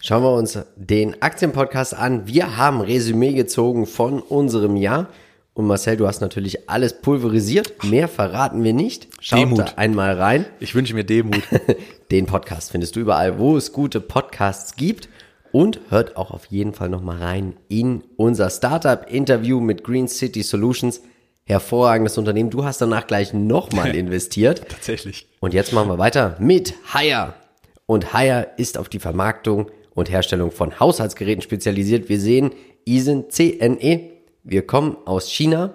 [0.02, 2.26] Schauen wir uns den Aktienpodcast an.
[2.26, 5.08] Wir haben Resümee gezogen von unserem Jahr.
[5.52, 7.84] Und Marcel, du hast natürlich alles pulverisiert.
[7.84, 9.08] Mehr verraten wir nicht.
[9.20, 9.58] Schaut Demut.
[9.58, 10.46] da einmal rein.
[10.58, 11.42] Ich wünsche mir Demut.
[12.10, 15.10] Den Podcast findest du überall, wo es gute Podcasts gibt.
[15.52, 21.02] Und hört auch auf jeden Fall nochmal rein in unser Startup-Interview mit Green City Solutions.
[21.44, 22.48] Hervorragendes Unternehmen.
[22.48, 24.62] Du hast danach gleich nochmal investiert.
[24.66, 25.28] Tatsächlich.
[25.40, 27.34] Und jetzt machen wir weiter mit Haier.
[27.84, 32.08] Und Haier ist auf die Vermarktung und Herstellung von Haushaltsgeräten spezialisiert.
[32.08, 32.52] Wir sehen
[32.84, 34.10] ISIN CNE.
[34.42, 35.74] Wir kommen aus China.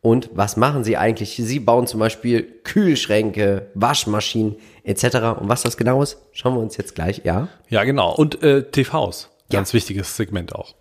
[0.00, 1.36] Und was machen sie eigentlich?
[1.36, 5.04] Sie bauen zum Beispiel Kühlschränke, Waschmaschinen etc.
[5.40, 7.48] Und was das genau ist, schauen wir uns jetzt gleich, ja.
[7.70, 8.14] Ja, genau.
[8.14, 9.30] Und äh, TVs.
[9.50, 10.74] Ganz wichtiges Segment auch.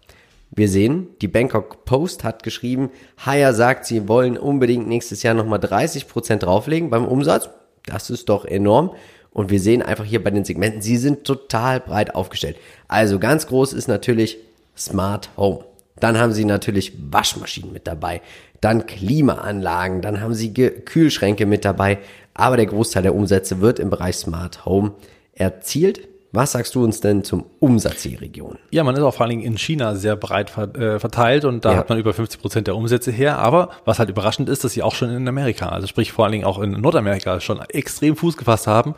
[0.52, 2.92] Wir sehen, die Bangkok Post hat geschrieben,
[3.26, 7.50] Haier sagt, sie wollen unbedingt nächstes Jahr nochmal 30 Prozent drauflegen beim Umsatz.
[7.86, 8.92] Das ist doch enorm.
[9.34, 12.58] Und wir sehen einfach hier bei den Segmenten, sie sind total breit aufgestellt.
[12.88, 14.38] Also ganz groß ist natürlich
[14.78, 15.66] Smart Home.
[16.00, 18.22] Dann haben sie natürlich Waschmaschinen mit dabei,
[18.62, 22.00] dann Klimaanlagen, dann haben sie Ge Kühlschränke mit dabei.
[22.34, 24.92] Aber der Großteil der Umsätze wird im Bereich Smart Home
[25.34, 26.02] erzielt.
[26.36, 28.58] Was sagst du uns denn zum Umsatz hier Region?
[28.72, 31.74] Ja, man ist auch vor allen Dingen in China sehr breit äh, verteilt und da
[31.74, 31.78] Ja.
[31.78, 33.38] hat man über 50 Prozent der Umsätze her.
[33.38, 36.32] Aber was halt überraschend ist, dass sie auch schon in Amerika, also sprich vor allen
[36.32, 38.96] Dingen auch in Nordamerika schon extrem Fuß gefasst haben.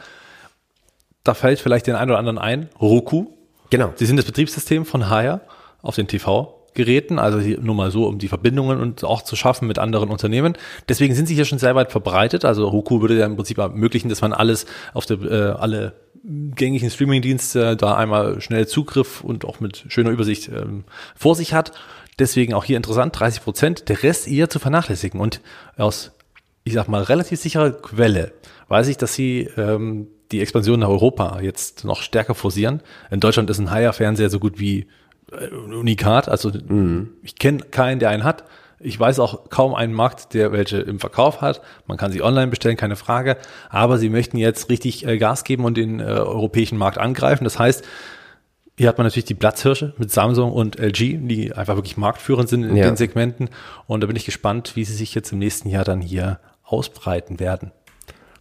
[1.26, 3.26] Da fällt vielleicht den einen oder anderen ein, Roku.
[3.72, 3.92] Genau.
[3.96, 5.42] Sie sind das Betriebssystem von Haier
[5.82, 9.68] auf den TV-Geräten, also hier nur mal so, um die Verbindungen und auch zu schaffen
[9.68, 10.54] mit anderen Unternehmen.
[10.88, 12.46] Deswegen sind sie hier schon sehr weit verbreitet.
[12.46, 16.92] Also Roku würde ja im Prinzip ermöglichen, dass man alles auf der, äh, alle gängigen
[16.92, 20.84] Streamingdienste da einmal schnell Zugriff und auch mit schöner Übersicht ähm,
[21.16, 21.72] vor sich hat.
[22.20, 25.20] Deswegen auch hier interessant, 30 Prozent, der Rest eher zu vernachlässigen.
[25.20, 25.42] Und
[25.76, 26.12] aus,
[26.64, 28.32] ich sag mal, relativ sicherer Quelle
[28.68, 32.82] weiß ich, dass sie ähm, die Expansion nach Europa jetzt noch stärker forcieren.
[33.12, 34.88] In Deutschland ist ein Haier-Fernseher so gut wie
[35.32, 36.30] äh, Unikat.
[36.30, 36.52] Also
[37.24, 38.44] ich kenne keinen, der einen hat.
[38.80, 41.62] Ich weiß auch kaum einen Markt, der welche im Verkauf hat.
[41.88, 43.38] Man kann sie online bestellen, keine Frage.
[43.70, 47.46] Aber sie möchten jetzt richtig äh, Gas geben und den äh, europäischen Markt angreifen.
[47.46, 47.84] Das heißt,
[48.78, 52.64] hier hat man natürlich die Platzhirsche mit Samsung und LG, die einfach wirklich marktführend sind
[52.64, 52.86] in Ja.
[52.88, 53.50] den Segmenten.
[53.88, 57.40] Und da bin ich gespannt, wie sie sich jetzt im nächsten Jahr dann hier ausbreiten
[57.40, 57.72] werden.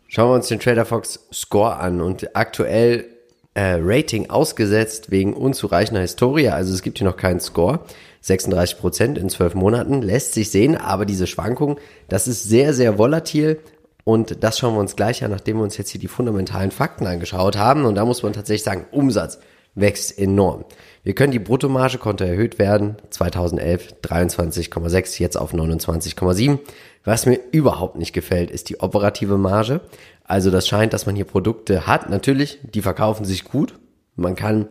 [0.09, 3.07] Schauen wir uns den Trader Fox Score an und aktuell
[3.55, 6.49] äh, Rating ausgesetzt wegen unzureichender Historie.
[6.49, 7.81] Also es gibt hier noch keinen Score.
[8.21, 12.99] 36 Prozent in zwölf Monaten lässt sich sehen, aber diese Schwankung, das ist sehr, sehr
[12.99, 13.61] volatil.
[14.05, 17.07] Und das schauen wir uns gleich an, nachdem wir uns jetzt hier die fundamentalen Fakten
[17.07, 17.85] angeschaut haben.
[17.87, 19.38] Und da muss man tatsächlich sagen, Umsatz
[19.75, 20.64] wächst enorm.
[21.03, 22.97] Wir können die Bruttomarge konnte erhöht werden.
[23.11, 26.59] 2011 23,6, jetzt auf 29,7.
[27.05, 29.83] Was mir überhaupt nicht gefällt, ist die operative Marge.
[30.25, 32.09] Also das scheint, dass man hier Produkte hat.
[32.09, 33.75] Natürlich, die verkaufen sich gut.
[34.17, 34.69] Man kann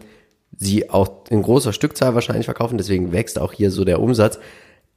[0.58, 2.78] sie auch in großer Stückzahl wahrscheinlich verkaufen.
[2.78, 4.40] Deswegen wächst auch hier so der Umsatz.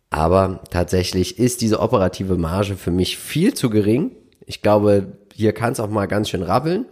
[0.09, 4.13] Aber tatsächlich ist diese operative Marge für mich viel zu gering.
[4.47, 6.87] Ich glaube, hier kann es auch mal ganz schön rabbeln.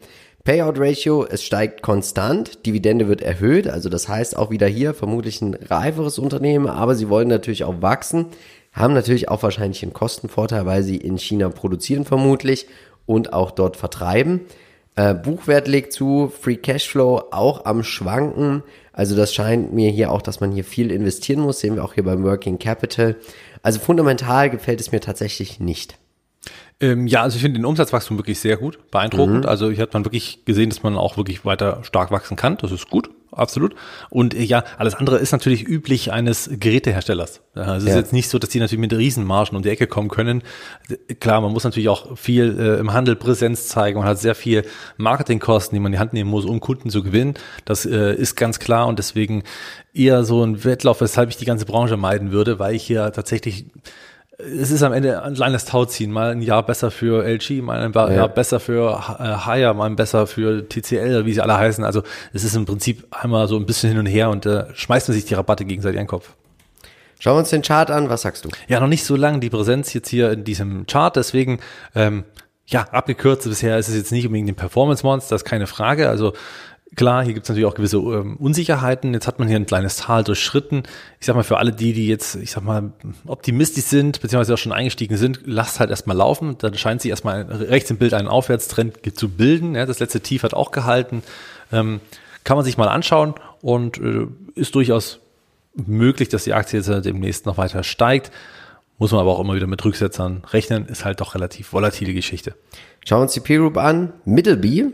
[0.45, 5.41] Payout Ratio, es steigt konstant, Dividende wird erhöht, also das heißt auch wieder hier vermutlich
[5.41, 8.27] ein reiferes Unternehmen, aber sie wollen natürlich auch wachsen,
[8.75, 12.67] haben natürlich auch wahrscheinlich einen Kostenvorteil, weil sie in China produzieren vermutlich
[13.07, 14.43] und auch dort vertreiben.
[14.97, 18.63] Äh, Buchwert legt zu, Free Cashflow auch am Schwanken.
[18.93, 21.61] Also das scheint mir hier auch, dass man hier viel investieren muss.
[21.61, 23.17] Sehen wir auch hier beim Working Capital.
[23.63, 25.97] Also fundamental gefällt es mir tatsächlich nicht.
[26.81, 29.47] Ähm, ja, also ich finde den Umsatzwachstum wirklich sehr gut, beeindruckend.
[29.47, 32.59] Also hier hat man wirklich gesehen, dass man auch wirklich weiter stark wachsen kann.
[32.61, 33.77] Das ist gut, absolut.
[34.11, 37.43] Und äh, ja, alles andere ist natürlich üblich eines Geräteherstellers.
[37.55, 40.09] Ja, Es ist jetzt nicht so, dass die natürlich mit Riesenmargen um die Ecke kommen
[40.09, 40.43] können.
[40.89, 44.01] Äh, Klar, man muss natürlich auch viel äh, im Handel Präsenz zeigen.
[44.01, 44.65] Man hat sehr viel
[44.97, 47.35] Marketingkosten, die man in die Hand nehmen muss, um Kunden zu gewinnen.
[47.65, 49.45] Das äh, ist ganz klar und deswegen
[49.95, 53.67] eher so ein Wettlauf, weshalb ich die ganze Branche meiden würde, weil ich hier tatsächlich
[54.39, 56.11] es ist am Ende ein kleines Tauziehen.
[56.11, 58.27] Mal ein Jahr besser für LG, mal ein Jahr Ja.
[58.27, 61.85] besser für äh, Haier, mal ein besser für TCL, wie sie alle heißen.
[61.85, 65.09] Also es ist im Prinzip einmal so ein bisschen hin und her und äh, schmeißt
[65.09, 66.31] man sich die Rabatte gegenseitig an den Kopf.
[67.21, 68.49] Schauen wir uns den Chart an, was sagst du?
[68.69, 71.61] Ja, noch nicht so lang die Präsenz jetzt hier in diesem Chart, deswegen
[71.95, 72.25] ähm,
[72.67, 76.09] ja, abgekürzt bisher ist es jetzt nicht unbedingt ein Performance Monster, das ist keine Frage.
[76.09, 76.33] Also
[76.97, 79.15] klar, hier gibt es natürlich auch gewisse ähm, Unsicherheiten.
[79.15, 80.85] Jetzt hat man hier ein kleines Tal durchschritten.
[81.21, 82.93] Ich sag mal, für alle die, die jetzt, ich sag mal,
[83.27, 86.57] optimistisch sind, beziehungsweise auch schon eingestiegen sind, lasst halt erstmal laufen.
[86.59, 89.75] Dann scheint sich erstmal rechts im Bild einen Aufwärtstrend zu bilden.
[89.75, 91.23] Ja, das letzte Tief hat auch gehalten.
[91.73, 92.01] Ähm,
[92.45, 95.21] kann man sich mal anschauen und äh, ist durchaus
[95.75, 98.31] möglich, dass die Aktie jetzt demnächst noch weiter steigt.
[98.99, 102.55] Muss man aber auch immer wieder mit Rücksetzern rechnen, ist halt doch relativ volatile Geschichte.
[103.05, 104.13] Schauen wir uns die Peer Group an.
[104.25, 104.93] Middleby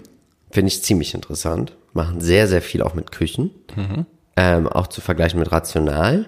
[0.51, 1.77] finde ich ziemlich interessant.
[1.93, 3.51] Machen sehr, sehr viel auch mit Küchen.
[3.77, 4.07] Mhm.
[4.37, 6.27] Ähm, auch zu vergleichen mit Rational.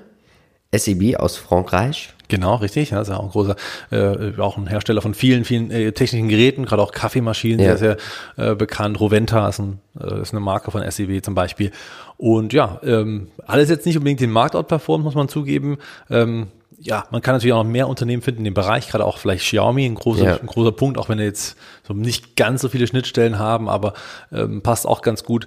[0.74, 2.14] SEB aus Frankreich.
[2.28, 2.90] Genau, richtig.
[2.90, 3.56] Ja, ist ja auch ein großer,
[3.90, 7.76] äh, auch ein Hersteller von vielen, vielen äh, technischen Geräten, gerade auch Kaffeemaschinen, ja.
[7.76, 7.98] sehr,
[8.36, 8.98] sehr äh, bekannt.
[8.98, 11.72] Roventa ist, ein, äh, ist eine Marke von SEB zum Beispiel.
[12.16, 15.76] Und ja, ähm, alles jetzt nicht unbedingt den Marktort performt, muss man zugeben.
[16.08, 16.46] Ähm,
[16.84, 19.44] ja, man kann natürlich auch noch mehr Unternehmen finden in dem Bereich, gerade auch vielleicht
[19.44, 20.36] Xiaomi, ein großer, ja.
[20.36, 23.94] ein großer Punkt, auch wenn wir jetzt so nicht ganz so viele Schnittstellen haben, aber
[24.32, 25.46] ähm, passt auch ganz gut.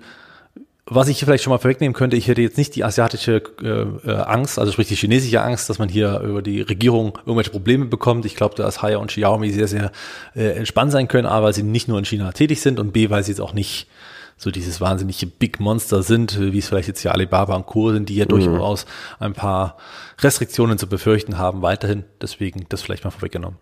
[0.88, 4.10] Was ich hier vielleicht schon mal vorwegnehmen könnte, ich hätte jetzt nicht die asiatische äh,
[4.10, 7.86] äh, Angst, also sprich die chinesische Angst, dass man hier über die Regierung irgendwelche Probleme
[7.86, 8.26] bekommt.
[8.26, 9.92] Ich glaube, dass Haier und Xiaomi sehr, sehr
[10.36, 13.10] äh, entspannt sein können, A, weil sie nicht nur in China tätig sind und B,
[13.10, 13.88] weil sie jetzt auch nicht
[14.38, 17.92] so dieses wahnsinnige Big Monster sind, wie es vielleicht jetzt hier Alibaba und Co.
[17.92, 18.30] sind, die ja mhm.
[18.30, 18.86] durchaus
[19.20, 19.78] ein paar
[20.20, 22.04] Restriktionen zu befürchten haben weiterhin.
[22.22, 23.58] Deswegen das vielleicht mal vorweggenommen.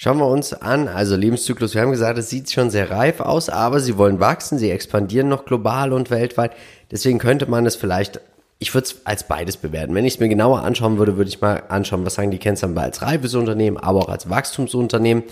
[0.00, 3.48] Schauen wir uns an, also Lebenszyklus, wir haben gesagt, es sieht schon sehr reif aus,
[3.48, 6.52] aber sie wollen wachsen, sie expandieren noch global und weltweit.
[6.92, 8.20] Deswegen könnte man es vielleicht,
[8.60, 9.96] ich würde es als beides bewerten.
[9.96, 12.78] Wenn ich es mir genauer anschauen würde, würde ich mal anschauen, was sagen die Kennzahlen
[12.78, 15.24] als reifes Unternehmen, aber auch als Wachstumsunternehmen.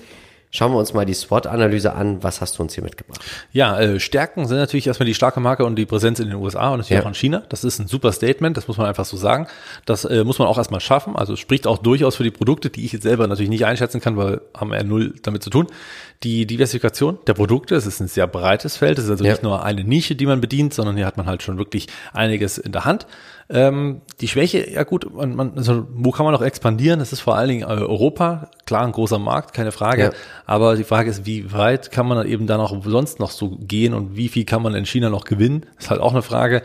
[0.56, 2.22] Schauen wir uns mal die SWOT-Analyse an.
[2.22, 3.20] Was hast du uns hier mitgebracht?
[3.52, 6.70] Ja, äh, Stärken sind natürlich erstmal die starke Marke und die Präsenz in den USA
[6.70, 7.02] und natürlich ja.
[7.02, 7.42] auch in China.
[7.50, 9.48] Das ist ein super Statement, das muss man einfach so sagen.
[9.84, 11.14] Das äh, muss man auch erstmal schaffen.
[11.14, 14.16] Also spricht auch durchaus für die Produkte, die ich jetzt selber natürlich nicht einschätzen kann,
[14.16, 15.66] weil haben ja null damit zu tun.
[16.22, 18.98] Die Diversifikation der Produkte, es ist ein sehr breites Feld.
[18.98, 19.32] Es ist also ja.
[19.32, 22.58] nicht nur eine Nische, die man bedient, sondern hier hat man halt schon wirklich einiges
[22.58, 23.06] in der Hand.
[23.48, 26.98] Ähm, die Schwäche, ja gut, man, man, also wo kann man noch expandieren?
[26.98, 30.02] Das ist vor allen Dingen äh, Europa, klar ein großer Markt, keine Frage.
[30.02, 30.10] Ja.
[30.46, 33.94] Aber die Frage ist, wie weit kann man eben da noch sonst noch so gehen
[33.94, 35.66] und wie viel kann man in China noch gewinnen?
[35.78, 36.62] Ist halt auch eine Frage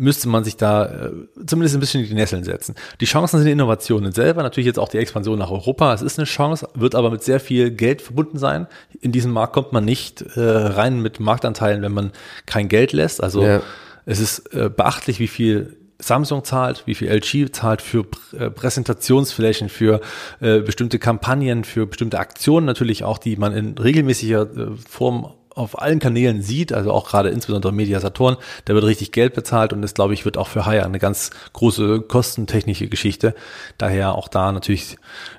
[0.00, 1.10] müsste man sich da äh,
[1.46, 2.74] zumindest ein bisschen in die Nesseln setzen.
[3.00, 5.92] Die Chancen sind Innovationen selber, natürlich jetzt auch die Expansion nach Europa.
[5.92, 8.66] Es ist eine Chance, wird aber mit sehr viel Geld verbunden sein.
[9.02, 12.12] In diesen Markt kommt man nicht äh, rein mit Marktanteilen, wenn man
[12.46, 13.22] kein Geld lässt.
[13.22, 13.60] Also ja.
[14.06, 19.68] es ist äh, beachtlich, wie viel Samsung zahlt, wie viel LG zahlt für äh, Präsentationsflächen,
[19.68, 20.00] für
[20.40, 25.80] äh, bestimmte Kampagnen, für bestimmte Aktionen natürlich auch, die man in regelmäßiger äh, Form auf
[25.80, 29.82] allen Kanälen sieht, also auch gerade insbesondere Media Saturn, da wird richtig Geld bezahlt und
[29.82, 33.34] das glaube ich wird auch für Haier eine ganz große kostentechnische Geschichte.
[33.78, 34.96] Daher auch da natürlich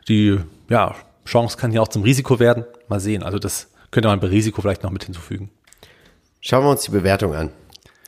[0.07, 0.95] die ja,
[1.25, 2.65] Chance kann ja auch zum Risiko werden.
[2.87, 3.23] Mal sehen.
[3.23, 5.49] Also das könnte man bei Risiko vielleicht noch mit hinzufügen.
[6.41, 7.51] Schauen wir uns die Bewertung an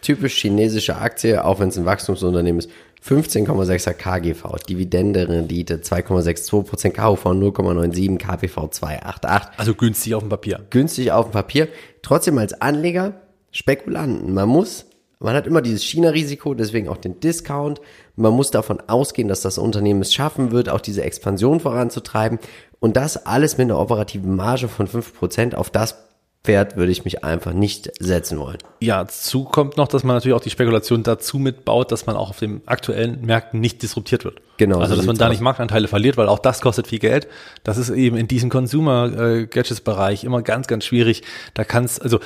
[0.03, 2.69] typisch chinesische Aktie, auch wenn es ein Wachstumsunternehmen ist,
[3.05, 9.49] 15,6er KGV, Dividende-Rendite 2,62%, KUV 0,97, KPV 2,88.
[9.57, 10.61] Also günstig auf dem Papier.
[10.69, 11.67] Günstig auf dem Papier.
[12.01, 13.13] Trotzdem als Anleger
[13.51, 14.33] Spekulanten.
[14.33, 14.85] Man muss,
[15.19, 17.81] man hat immer dieses China-Risiko, deswegen auch den Discount.
[18.15, 22.39] Man muss davon ausgehen, dass das Unternehmen es schaffen wird, auch diese Expansion voranzutreiben.
[22.79, 25.55] Und das alles mit einer operativen Marge von 5%.
[25.55, 25.97] Auf das
[26.43, 28.57] Pferd würde ich mich einfach nicht setzen wollen.
[28.81, 32.31] Ja, dazu kommt noch, dass man natürlich auch die Spekulation dazu mitbaut, dass man auch
[32.31, 34.41] auf den aktuellen Märkten nicht disruptiert wird.
[34.57, 34.79] Genau.
[34.79, 35.31] Also, dass man da aus.
[35.31, 37.29] nicht Marktanteile verliert, weil auch das kostet viel Geld.
[37.63, 41.23] Das ist eben in diesem Consumer-Gadgets-Bereich immer ganz, ganz schwierig.
[41.53, 42.19] Da kannst, also,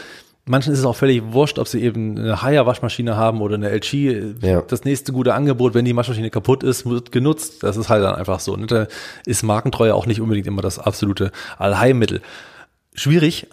[0.49, 4.37] Manchen ist es auch völlig wurscht, ob sie eben eine Haier-Waschmaschine haben oder eine LG.
[4.41, 4.61] Ja.
[4.61, 7.63] Das nächste gute Angebot, wenn die Waschmaschine kaputt ist, wird genutzt.
[7.63, 8.53] Das ist halt dann einfach so.
[8.53, 8.87] Und da
[9.25, 12.21] ist Markentreue auch nicht unbedingt immer das absolute Allheilmittel.
[12.93, 13.47] Schwierig,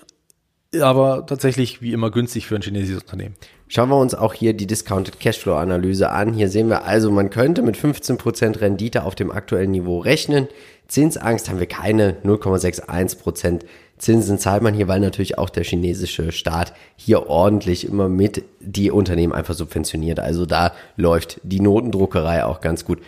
[0.82, 3.34] aber tatsächlich wie immer günstig für ein chinesisches Unternehmen.
[3.68, 6.34] Schauen wir uns auch hier die Discounted Cashflow Analyse an.
[6.34, 10.48] Hier sehen wir also, man könnte mit 15% Rendite auf dem aktuellen Niveau rechnen.
[10.86, 13.62] Zinsangst haben wir keine 0,61%.
[13.98, 18.90] Zinsen zahlt man hier, weil natürlich auch der chinesische Staat hier ordentlich immer mit die
[18.90, 20.20] Unternehmen einfach subventioniert.
[20.20, 23.00] Also da läuft die Notendruckerei auch ganz gut.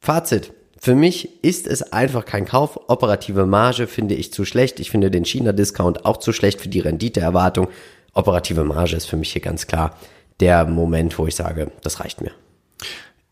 [0.00, 0.52] Fazit.
[0.84, 2.76] Für mich ist es einfach kein Kauf.
[2.88, 4.80] Operative Marge finde ich zu schlecht.
[4.80, 7.68] Ich finde den China-Discount auch zu schlecht für die Renditeerwartung.
[8.14, 9.96] Operative Marge ist für mich hier ganz klar
[10.40, 12.32] der Moment, wo ich sage, das reicht mir.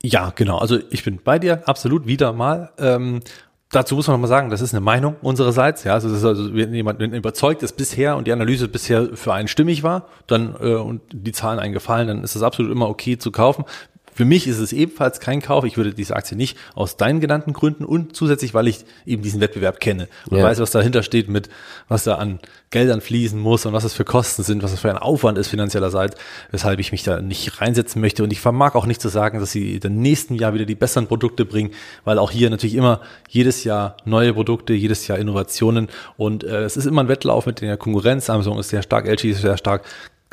[0.00, 0.58] Ja, genau.
[0.58, 2.70] Also ich bin bei dir absolut wieder mal.
[2.78, 3.18] Ähm,
[3.72, 5.82] dazu muss man nochmal sagen, das ist eine Meinung unsererseits.
[5.82, 9.32] Ja, also, das ist also wenn jemand überzeugt ist bisher und die Analyse bisher für
[9.32, 13.18] einen stimmig war, dann äh, und die Zahlen eingefallen, dann ist es absolut immer okay
[13.18, 13.64] zu kaufen.
[14.14, 15.64] Für mich ist es ebenfalls kein Kauf.
[15.64, 19.40] Ich würde diese Aktie nicht aus deinen genannten Gründen und zusätzlich, weil ich eben diesen
[19.40, 20.44] Wettbewerb kenne und ja.
[20.44, 21.48] weiß, was dahinter steht mit,
[21.88, 24.90] was da an Geldern fließen muss und was es für Kosten sind, was es für
[24.90, 26.16] ein Aufwand ist finanziellerseits,
[26.52, 28.22] weshalb ich mich da nicht reinsetzen möchte.
[28.22, 31.08] Und ich vermag auch nicht zu sagen, dass sie im nächsten Jahr wieder die besseren
[31.08, 31.72] Produkte bringen,
[32.04, 36.76] weil auch hier natürlich immer jedes Jahr neue Produkte, jedes Jahr Innovationen und äh, es
[36.76, 38.26] ist immer ein Wettlauf mit der Konkurrenz.
[38.26, 39.84] Samsung ist sehr stark, LG ist sehr stark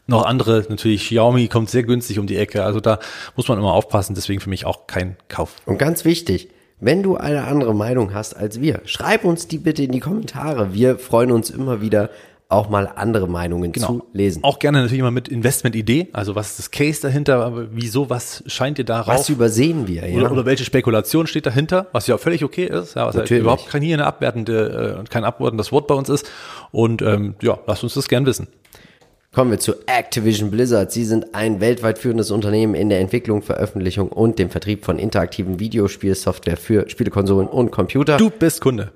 [0.08, 2.64] noch andere, natürlich Xiaomi kommt sehr günstig um die Ecke.
[2.64, 3.00] Also da
[3.36, 4.16] muss man immer aufpassen.
[4.16, 5.56] Deswegen für mich auch kein Kauf.
[5.66, 9.84] Und ganz wichtig, wenn du eine andere Meinung hast als wir, schreib uns die bitte
[9.84, 10.74] in die Kommentare.
[10.74, 12.10] Wir freuen uns immer wieder,
[12.50, 13.88] auch mal andere Meinungen Genau.
[13.88, 14.44] zu lesen.
[14.44, 16.08] Auch gerne natürlich immer mit Investmentidee.
[16.14, 17.44] Also was ist das Case dahinter?
[17.44, 18.10] Aber Wieso?
[18.10, 19.14] Was scheint dir darauf?
[19.14, 20.08] Was übersehen wir?
[20.08, 20.18] Ja?
[20.22, 23.42] Oder, oder welche Spekulation steht dahinter, was ja völlig okay ist, ja, was Natürlich.
[23.42, 26.26] überhaupt kein hier eine abwertende äh, und kein abwertendes Wort bei uns ist.
[26.72, 28.48] Und ähm, ja, lasst uns das gern wissen.
[29.38, 30.92] Kommen wir zu Activision Blizzard.
[30.92, 35.60] Sie sind ein weltweit führendes Unternehmen in der Entwicklung, Veröffentlichung und dem Vertrieb von interaktiven
[35.60, 38.18] Videospielsoftware für Spielekonsolen und Computer.
[38.18, 38.94] Du bist Kunde.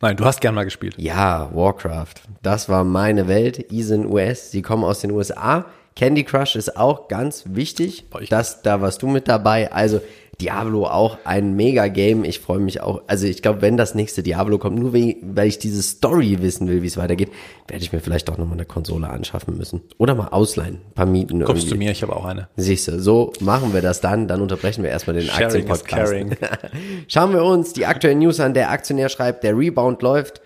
[0.00, 0.94] Nein, du hast gern mal gespielt.
[0.96, 2.14] Ja, Warcraft.
[2.42, 3.70] Das war meine Welt.
[3.70, 4.50] Isen US.
[4.50, 5.66] Sie kommen aus den USA.
[5.94, 8.06] Candy Crush ist auch ganz wichtig.
[8.30, 9.72] Das, da warst du mit dabei.
[9.72, 10.00] Also
[10.42, 12.24] Diablo auch ein Mega-Game.
[12.24, 13.02] Ich freue mich auch.
[13.06, 16.82] Also ich glaube, wenn das nächste Diablo kommt, nur weil ich diese Story wissen will,
[16.82, 17.30] wie es weitergeht,
[17.68, 19.82] werde ich mir vielleicht auch nochmal eine Konsole anschaffen müssen.
[19.98, 20.80] Oder mal ausleihen.
[20.88, 21.68] Ein paar Mieten Kommst irgendwie.
[21.68, 22.48] zu mir, ich habe auch eine.
[22.56, 24.26] Siehst du, so machen wir das dann.
[24.26, 26.12] Dann unterbrechen wir erstmal den Aktienpodcast.
[27.06, 28.52] Schauen wir uns die aktuellen News an.
[28.52, 30.42] Der Aktionär schreibt, der Rebound läuft.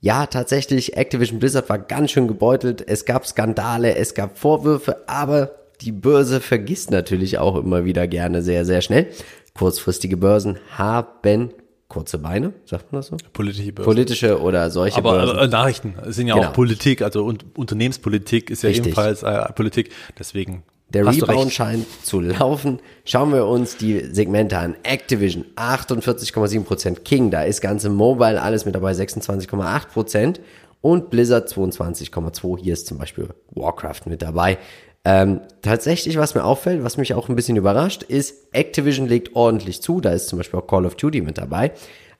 [0.00, 2.84] Ja, tatsächlich, Activision Blizzard war ganz schön gebeutelt.
[2.86, 5.50] Es gab Skandale, es gab Vorwürfe, aber
[5.82, 9.08] die Börse vergisst natürlich auch immer wieder gerne sehr, sehr schnell.
[9.54, 11.50] Kurzfristige Börsen haben
[11.88, 13.16] kurze Beine, sagt man das so?
[13.32, 13.84] Politische Börse.
[13.90, 15.38] Politische oder solche aber Börsen.
[15.38, 16.48] äh, Nachrichten sind ja Genau.
[16.48, 18.86] auch Politik, also und Unternehmenspolitik ist ja Richtig.
[18.86, 19.90] ebenfalls äh, Politik.
[20.18, 22.78] Deswegen Der Rebound scheint zu laufen.
[23.04, 24.76] Schauen wir uns die Segmente an.
[24.84, 30.38] Activision 48,7%, King, da ist ganze Mobile alles mit dabei 26,8%
[30.80, 32.58] und Blizzard 22,2%.
[32.58, 34.58] Hier ist zum Beispiel Warcraft mit dabei.
[35.04, 39.80] Ähm, tatsächlich, was mir auffällt, was mich auch ein bisschen überrascht, ist, Activision legt ordentlich
[39.80, 40.00] zu.
[40.00, 41.72] Da ist zum Beispiel auch Call of Duty mit dabei.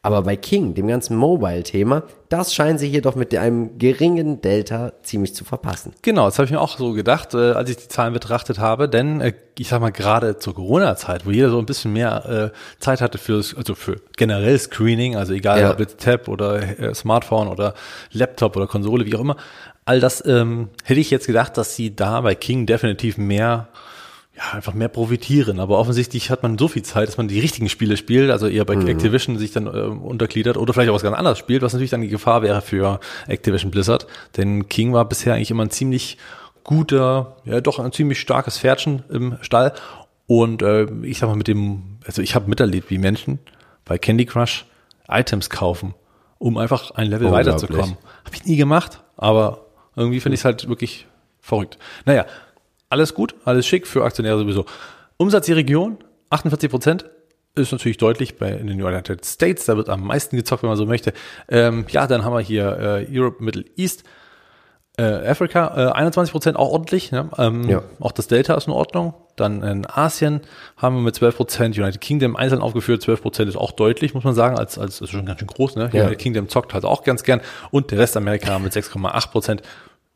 [0.03, 4.95] Aber bei King, dem ganzen Mobile-Thema, das scheinen sie hier doch mit einem geringen Delta
[5.03, 5.93] ziemlich zu verpassen.
[6.01, 8.89] Genau, das habe ich mir auch so gedacht, äh, als ich die Zahlen betrachtet habe,
[8.89, 12.81] denn äh, ich sag mal gerade zur Corona-Zeit, wo jeder so ein bisschen mehr äh,
[12.83, 15.71] Zeit hatte fürs, also für generell Screening, also egal Ja.
[15.73, 17.75] ob jetzt Tab oder äh, Smartphone oder
[18.13, 19.37] Laptop oder Konsole, wie auch immer,
[19.91, 23.69] all das ähm, hätte ich jetzt gedacht, dass sie da bei King definitiv mehr
[24.37, 25.59] ja, einfach mehr profitieren.
[25.59, 28.65] Aber offensichtlich hat man so viel Zeit, dass man die richtigen Spiele spielt, also eher
[28.65, 31.91] bei Activision sich dann ähm, untergliedert oder vielleicht auch was ganz anderes spielt, was natürlich
[31.91, 34.07] dann die Gefahr wäre für Activision Blizzard.
[34.37, 36.19] Denn King war bisher eigentlich immer ein ziemlich
[36.63, 39.73] guter, ja doch ein ziemlich starkes Pferdchen im Stall.
[40.29, 43.41] Und äh, ich sag mal mit dem, also ich habe miterlebt, wie Menschen
[43.85, 44.67] bei Candy Crush
[45.09, 45.95] Items kaufen,
[46.39, 47.97] um einfach ein Level weiterzukommen.
[48.25, 51.07] Habe ich nie gemacht, aber irgendwie finde ich es halt wirklich
[51.41, 51.79] verrückt.
[52.05, 52.27] Naja,
[52.89, 54.67] alles gut, alles schick für Aktionäre sowieso.
[55.17, 55.99] Umsatz die Region,
[56.31, 57.05] 48 Prozent.
[57.57, 60.77] Ist natürlich deutlich bei in den United States, da wird am meisten gezockt, wenn man
[60.77, 61.13] so möchte.
[61.49, 64.05] Ähm, ja, dann haben wir hier äh, Europe, Middle East,
[65.01, 67.11] äh, Afrika, äh, 21 Prozent auch ordentlich.
[67.13, 67.29] Ne?
[67.39, 67.83] Ähm, Ja.
[68.01, 69.15] Auch das Delta ist in Ordnung.
[69.37, 70.41] Dann in Asien
[70.77, 73.03] haben wir mit 12 Prozent United Kingdom einzeln aufgeführt.
[73.03, 75.77] 12 Prozent ist auch deutlich, muss man sagen, als, als ist schon ganz schön groß.
[75.77, 75.91] Ne?
[75.93, 76.03] Ja.
[76.03, 77.41] United Kingdom zockt halt auch ganz gern.
[77.71, 79.63] Und der Rest Amerika mit 6,8 Prozent.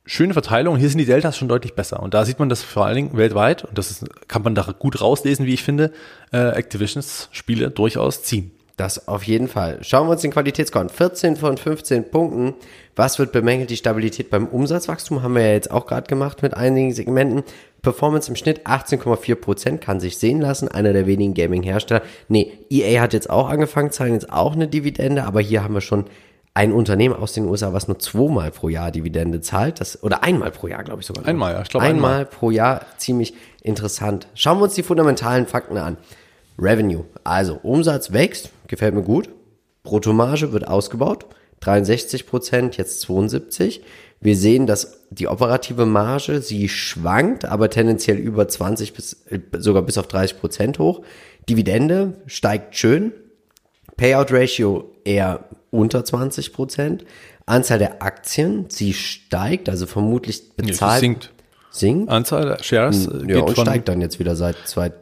[0.07, 0.77] Schöne Verteilung.
[0.77, 2.03] Hier sind die Deltas schon deutlich besser.
[2.03, 3.65] Und da sieht man das vor allen Dingen weltweit.
[3.65, 5.93] Und das ist, kann man da gut rauslesen, wie ich finde.
[6.31, 8.51] Äh, Activisions Spiele durchaus ziehen.
[8.77, 9.79] Das auf jeden Fall.
[9.83, 10.89] Schauen wir uns den Qualitätsscore an.
[10.89, 12.55] 14 von 15 Punkten.
[12.97, 13.71] Was wird bemängelt?
[13.71, 17.45] Die Stabilität beim Umsatzwachstum haben wir ja jetzt auch gerade gemacht mit einigen Segmenten.
[17.83, 20.67] Performance im Schnitt 18,4 Prozent kann sich sehen lassen.
[20.67, 22.03] Einer der wenigen Gaming-Hersteller.
[22.29, 25.81] Nee, EA hat jetzt auch angefangen, zahlen jetzt auch eine Dividende, aber hier haben wir
[25.81, 26.07] schon
[26.55, 29.81] ein Unternehmen aus den USA, was nur zweimal pro Jahr Dividende zahlt.
[29.81, 31.27] Das, oder einmal pro Jahr, glaube ich sogar.
[31.27, 32.11] Einmal, ja, ich glaube einmal.
[32.13, 32.27] einmal.
[32.27, 32.87] pro Jahr.
[32.97, 34.29] Ziemlich interessant.
[34.35, 35.97] Schauen wir uns die fundamentalen Fakten an.
[36.59, 39.29] Revenue, also Umsatz wächst, gefällt mir gut.
[39.83, 41.27] Bruttomarge wird ausgebaut,
[41.61, 43.83] 63 Prozent, jetzt 72.
[44.21, 49.83] Wir sehen, dass die operative Marge, sie schwankt, aber tendenziell über 20 bis, äh, sogar
[49.83, 51.03] bis auf 30 Prozent hoch.
[51.49, 53.13] Dividende steigt schön.
[53.97, 57.05] Payout Ratio eher unter 20 Prozent.
[57.47, 61.01] Anzahl der Aktien, sie steigt, also vermutlich Ja, bezahlt.
[61.01, 61.31] sinkt.
[61.71, 62.09] Sinkt?
[62.09, 64.93] Anzahl der Shares äh, Ja, und steigt dann jetzt wieder seit zwei,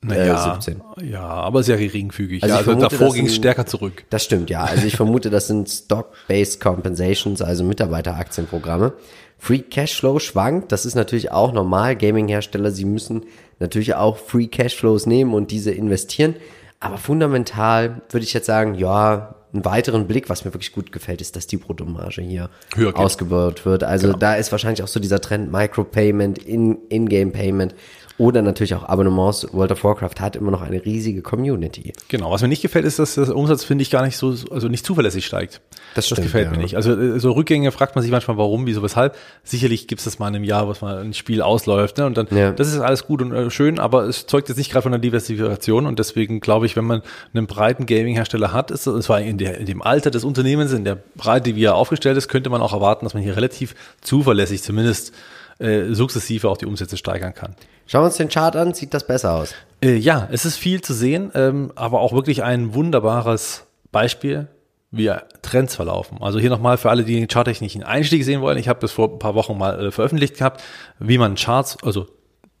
[0.00, 0.80] naja, äh, 17.
[1.02, 2.42] Ja, aber sehr geringfügig.
[2.42, 4.04] Also ja, also vermute, davor ging es stärker zurück.
[4.10, 4.62] Das stimmt, ja.
[4.64, 8.92] Also ich vermute, das sind Stock-Based Compensations, also Mitarbeiteraktienprogramme.
[9.38, 11.96] Free Cashflow schwankt, das ist natürlich auch normal.
[11.96, 13.24] Gaming-Hersteller, sie müssen
[13.60, 16.34] natürlich auch Free Cashflows nehmen und diese investieren.
[16.80, 21.20] Aber fundamental würde ich jetzt sagen, ja, einen weiteren Blick, was mir wirklich gut gefällt,
[21.20, 23.82] ist, dass die Bruttomarge hier Höher ausgebaut wird.
[23.82, 24.18] Also Genau.
[24.18, 27.74] da ist wahrscheinlich auch so dieser Trend Micropayment, in- In-Game-Payment.
[28.18, 29.46] Oder natürlich auch Abonnements.
[29.52, 31.92] World of Warcraft hat immer noch eine riesige Community.
[32.08, 34.68] Genau, was mir nicht gefällt, ist, dass der Umsatz, finde ich, gar nicht so, also
[34.68, 35.60] nicht zuverlässig steigt.
[35.94, 36.50] Das stimmt, Das gefällt ja.
[36.50, 36.74] mir nicht.
[36.76, 39.16] Also äh, so Rückgänge fragt man sich manchmal, warum, wieso, weshalb.
[39.44, 42.06] Sicherlich gibt es das mal in einem Jahr, was mal ein Spiel ausläuft, ne?
[42.06, 42.50] Und dann, Ja.
[42.50, 45.00] das ist alles gut und äh, schön, aber es zeugt jetzt nicht gerade von einer
[45.00, 47.02] Diversifikation und deswegen glaube ich, wenn man
[47.32, 50.84] einen breiten Gaming-Hersteller hat, ist es war in, der, in dem Alter des Unternehmens, in
[50.84, 54.62] der Breite, wie er aufgestellt ist, könnte man auch erwarten, dass man hier relativ zuverlässig
[54.62, 55.12] zumindest
[55.58, 57.54] äh, sukzessive auch die Umsätze steigern kann.
[57.86, 59.54] Schauen wir uns den Chart an, sieht das besser aus.
[59.82, 64.48] Äh, ja, es ist viel zu sehen, ähm, aber auch wirklich ein wunderbares Beispiel,
[64.90, 65.10] wie
[65.42, 66.18] Trends verlaufen.
[66.20, 68.58] Also hier nochmal für alle, die den charttechnischen Einstieg sehen wollen.
[68.58, 70.62] Ich habe das vor ein paar Wochen mal äh, veröffentlicht gehabt,
[70.98, 72.06] wie man Charts, also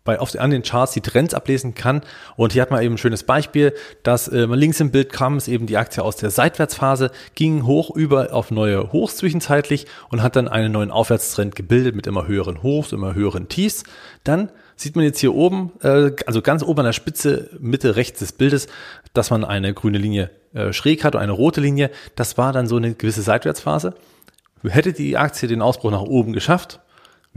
[0.08, 2.00] bei, auf, an den Charts die Trends ablesen kann.
[2.36, 5.48] Und hier hat man eben ein schönes Beispiel, dass äh, links im Bild kam es
[5.48, 10.34] eben die Aktie aus der Seitwärtsphase, ging hoch über auf neue Hochs zwischenzeitlich und hat
[10.34, 13.84] dann einen neuen Aufwärtstrend gebildet mit immer höheren Hochs, immer höheren Tiefs.
[14.24, 18.20] Dann sieht man jetzt hier oben, äh, also ganz oben an der Spitze, Mitte rechts
[18.20, 18.66] des Bildes,
[19.12, 21.90] dass man eine grüne Linie äh, schräg hat und eine rote Linie.
[22.16, 23.92] Das war dann so eine gewisse Seitwärtsphase.
[24.62, 26.80] Hätte die Aktie den Ausbruch nach oben geschafft,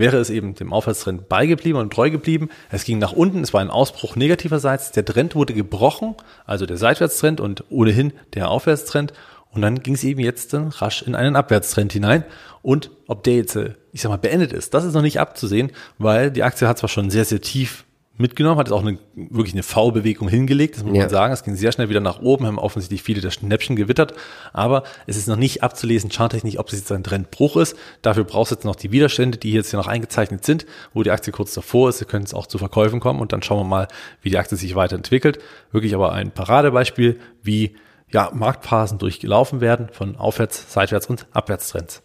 [0.01, 2.49] wäre es eben dem Aufwärtstrend beigeblieben und treu geblieben.
[2.69, 4.91] Es ging nach unten, es war ein Ausbruch negativerseits.
[4.91, 9.13] Der Trend wurde gebrochen, also der Seitwärtstrend und ohnehin der Aufwärtstrend.
[9.51, 12.25] Und dann ging es eben jetzt dann rasch in einen Abwärtstrend hinein.
[12.61, 15.71] Und ob der jetzt, äh, ich sag mal, beendet ist, das ist noch nicht abzusehen,
[15.97, 17.85] weil die Aktie hat zwar schon sehr, sehr tief
[18.21, 21.01] mitgenommen, hat jetzt auch eine, wirklich eine V-Bewegung hingelegt, das muss Ja.
[21.03, 21.33] man sagen.
[21.33, 24.13] Es ging sehr schnell wieder nach oben, haben offensichtlich viele das Schnäppchen gewittert,
[24.53, 27.75] aber es ist noch nicht abzulesen, charttechnisch, ob es jetzt ein Trendbruch ist.
[28.01, 31.11] Dafür brauchst du jetzt noch die Widerstände, die jetzt hier noch eingezeichnet sind, wo die
[31.11, 31.97] Aktie kurz davor ist.
[31.97, 33.87] Sie können es auch zu Verkäufen kommen und dann schauen wir mal,
[34.21, 35.39] wie die Aktie sich weiterentwickelt.
[35.71, 37.75] Wirklich aber ein Paradebeispiel, wie
[38.09, 42.01] ja, Marktphasen durchgelaufen werden von Aufwärts-, Seitwärts- und Abwärtstrends.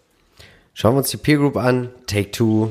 [0.72, 1.88] Schauen wir uns die Peer Group an.
[2.06, 2.68] Take-Two,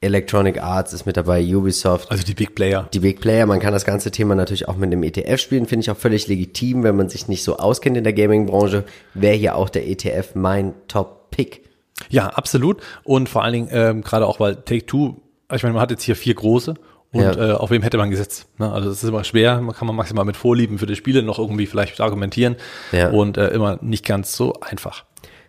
[0.00, 2.10] Electronic Arts ist mit dabei, Ubisoft.
[2.10, 2.88] Also die Big Player.
[2.92, 5.84] die Big Player, man kann das ganze Thema natürlich auch mit einem ETF spielen, finde
[5.84, 8.84] ich auch völlig legitim, wenn man sich nicht so auskennt in der Gaming-Branche,
[9.14, 11.62] wäre hier auch der ETF mein Top-Pick.
[12.10, 12.82] Ja, absolut.
[13.04, 15.16] Und vor allen Dingen, ähm, gerade auch, weil Take-Two,
[15.54, 16.74] ich meine, man hat jetzt hier vier große
[17.12, 17.32] und Ja.
[17.32, 18.46] äh, auf wem hätte man gesetzt?
[18.58, 18.70] Ne?
[18.70, 21.38] Also das ist immer schwer, man kann man maximal mit Vorlieben für die Spiele noch
[21.38, 22.56] irgendwie vielleicht argumentieren
[22.92, 23.08] Ja.
[23.10, 25.04] und äh, immer nicht ganz so einfach.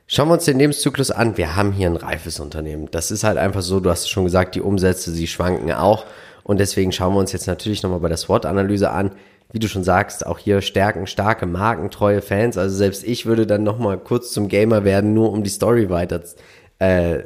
[0.09, 1.35] Schauen wir uns den Lebenszyklus an.
[1.35, 2.87] Wir haben hier ein reifes Unternehmen.
[2.91, 6.05] Das ist halt einfach so, du hast es schon gesagt, die Umsätze, sie schwanken auch.
[6.43, 9.11] Und deswegen schauen wir uns jetzt natürlich nochmal bei der SWOT-Analyse an.
[9.51, 12.57] Wie du schon sagst, auch hier Stärken, starke Marken, treue Fans.
[12.57, 16.21] Also selbst ich würde dann nochmal kurz zum Gamer werden, nur um die Story weiter,
[16.79, 17.19] äh,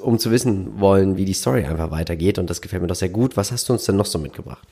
[0.00, 2.38] um zu wissen wollen, wie die Story einfach weitergeht.
[2.38, 3.36] Und das gefällt mir doch sehr gut.
[3.36, 4.66] Was hast du uns denn noch so mitgebracht?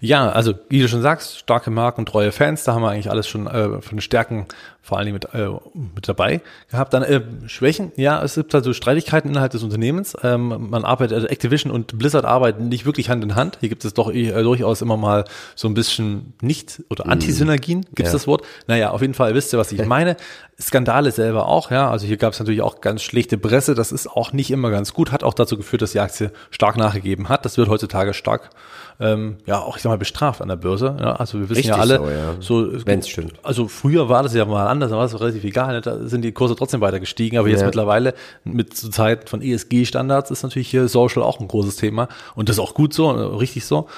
[0.00, 3.26] Ja, also wie du schon sagst, starke Marken, treue Fans, da haben wir eigentlich alles
[3.28, 4.46] schon äh, von den Stärken
[4.82, 5.48] vor allen Dingen mit, äh,
[5.94, 6.92] mit dabei gehabt.
[6.94, 10.16] Dann äh, Schwächen, ja, es gibt also Streitigkeiten innerhalb des Unternehmens.
[10.22, 13.58] Ähm, man arbeitet, also Activision und Blizzard arbeiten nicht wirklich Hand in Hand.
[13.60, 15.24] Hier gibt es doch äh, durchaus immer mal
[15.54, 18.12] so ein bisschen nicht oder Antisynergien, gibt es Ja.
[18.12, 18.42] das Wort?
[18.66, 20.16] Naja, auf jeden Fall wisst ihr, was ich meine.
[20.60, 21.90] Skandale selber auch, ja.
[21.90, 23.69] Also hier gab es natürlich auch ganz schlechte Presse.
[23.74, 25.12] Das ist auch nicht immer ganz gut.
[25.12, 27.44] Hat auch dazu geführt, dass die Aktie stark nachgegeben hat.
[27.44, 28.50] Das wird heutzutage stark,
[29.00, 30.96] ähm, ja, auch ich sag mal bestraft an der Börse.
[31.00, 31.12] Ja.
[31.16, 32.34] Also wir wissen Richtig ja alle, so, ja.
[32.40, 33.34] so Wenn's stimmt.
[33.42, 35.74] Also früher war das ja mal anders, da war es relativ egal.
[35.74, 35.80] Ne?
[35.80, 37.38] Da sind die Kurse trotzdem weiter gestiegen.
[37.38, 37.66] Aber jetzt Ja.
[37.66, 38.14] mittlerweile
[38.44, 42.08] mit zu Zeiten von ESG-Standards ist natürlich hier Social auch ein großes Thema.
[42.34, 43.88] Und das ist auch gut so, äh, richtig so.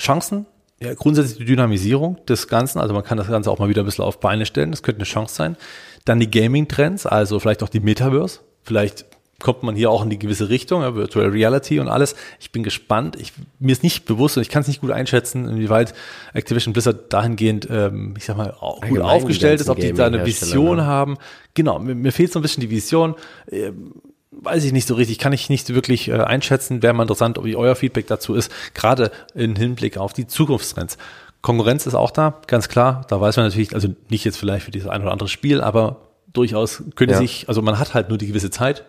[0.00, 0.46] Chancen,
[0.80, 3.86] ja, grundsätzlich die Dynamisierung des Ganzen, also man kann das Ganze auch mal wieder ein
[3.86, 5.56] bisschen auf Beine stellen, das könnte eine Chance sein.
[6.04, 9.04] Dann die Gaming-Trends, also vielleicht auch die Metaverse, vielleicht
[9.40, 12.16] kommt man hier auch in die gewisse Richtung, ja, Virtual Reality und alles.
[12.40, 13.16] Ich bin gespannt.
[13.20, 15.94] Ich, mir ist nicht bewusst und ich kann es nicht gut einschätzen, inwieweit
[16.34, 20.26] Activision Blizzard dahingehend, ähm, ich sag mal, auch gut aufgestellt ist, ob die da eine
[20.26, 20.86] Vision ne?
[20.86, 21.18] haben.
[21.54, 23.14] Genau, mir, mir fehlt so ein bisschen die Vision.
[23.50, 23.94] Ähm,
[24.32, 26.82] weiß ich nicht so richtig, kann ich nicht wirklich äh, einschätzen.
[26.82, 30.98] Wäre mal interessant, wie euer Feedback dazu ist, gerade im Hinblick auf die Zukunftstrends.
[31.42, 33.04] Konkurrenz ist auch da, ganz klar.
[33.08, 35.98] Da weiß man natürlich, also nicht jetzt vielleicht für dieses ein oder andere Spiel, aber
[36.32, 37.18] durchaus könnte Ja.
[37.20, 38.84] sich, also man hat halt nur die gewisse Zeit,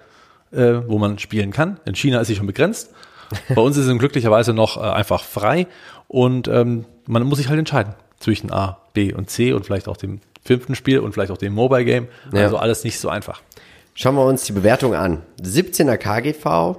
[0.52, 1.80] äh, wo man spielen kann.
[1.86, 2.92] In China ist sie schon begrenzt.
[3.54, 5.68] Bei uns ist sie glücklicherweise noch äh, einfach frei
[6.08, 9.98] und ähm, man muss sich halt entscheiden zwischen A, B und C und vielleicht auch
[9.98, 12.08] dem fünften Spiel und vielleicht auch dem Mobile Game.
[12.34, 12.44] Ja.
[12.44, 13.42] Also alles nicht so einfach.
[13.94, 15.24] Schauen wir uns die Bewertung an.
[15.42, 16.78] 17er KGV,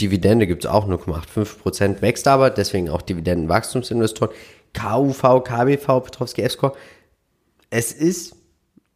[0.00, 4.32] Dividende gibt's auch 0,85%, wächst aber, deswegen auch Dividendenwachstumsinvestoren.
[4.74, 6.74] KUV, KBV, Petrovski F-Score.
[7.70, 8.36] Es ist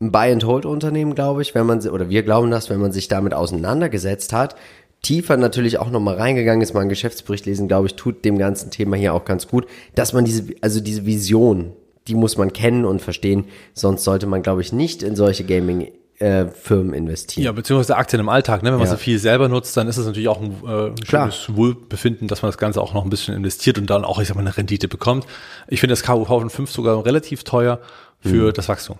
[0.03, 4.33] ein Buy-and-Hold-Unternehmen, glaube ich, wenn man, oder wir glauben das, wenn man sich damit auseinandergesetzt
[4.33, 4.57] hat.
[5.03, 8.71] Tiefer natürlich auch nochmal reingegangen ist, mal einen Geschäftsbericht lesen, glaube ich, tut dem ganzen
[8.71, 11.73] Thema hier auch ganz gut, dass man diese, also diese Vision,
[12.09, 15.91] die muss man kennen und verstehen, sonst sollte man, glaube ich, nicht in solche Gaming
[16.19, 17.45] äh, Firmen investieren.
[17.47, 18.63] Ja, beziehungsweise Aktien im Alltag.
[18.63, 18.71] Ne?
[18.71, 18.93] Wenn man Ja.
[18.95, 22.43] sie viel selber nutzt, dann ist es natürlich auch ein, äh, ein schönes Wohlbefinden, dass
[22.43, 24.57] man das Ganze auch noch ein bisschen investiert und dann auch, ich sag mal, eine
[24.57, 25.27] Rendite bekommt.
[25.67, 27.81] Ich finde das KUV von 5 sogar relativ teuer
[28.21, 28.53] für Mhm.
[28.53, 28.99] das Wachstum.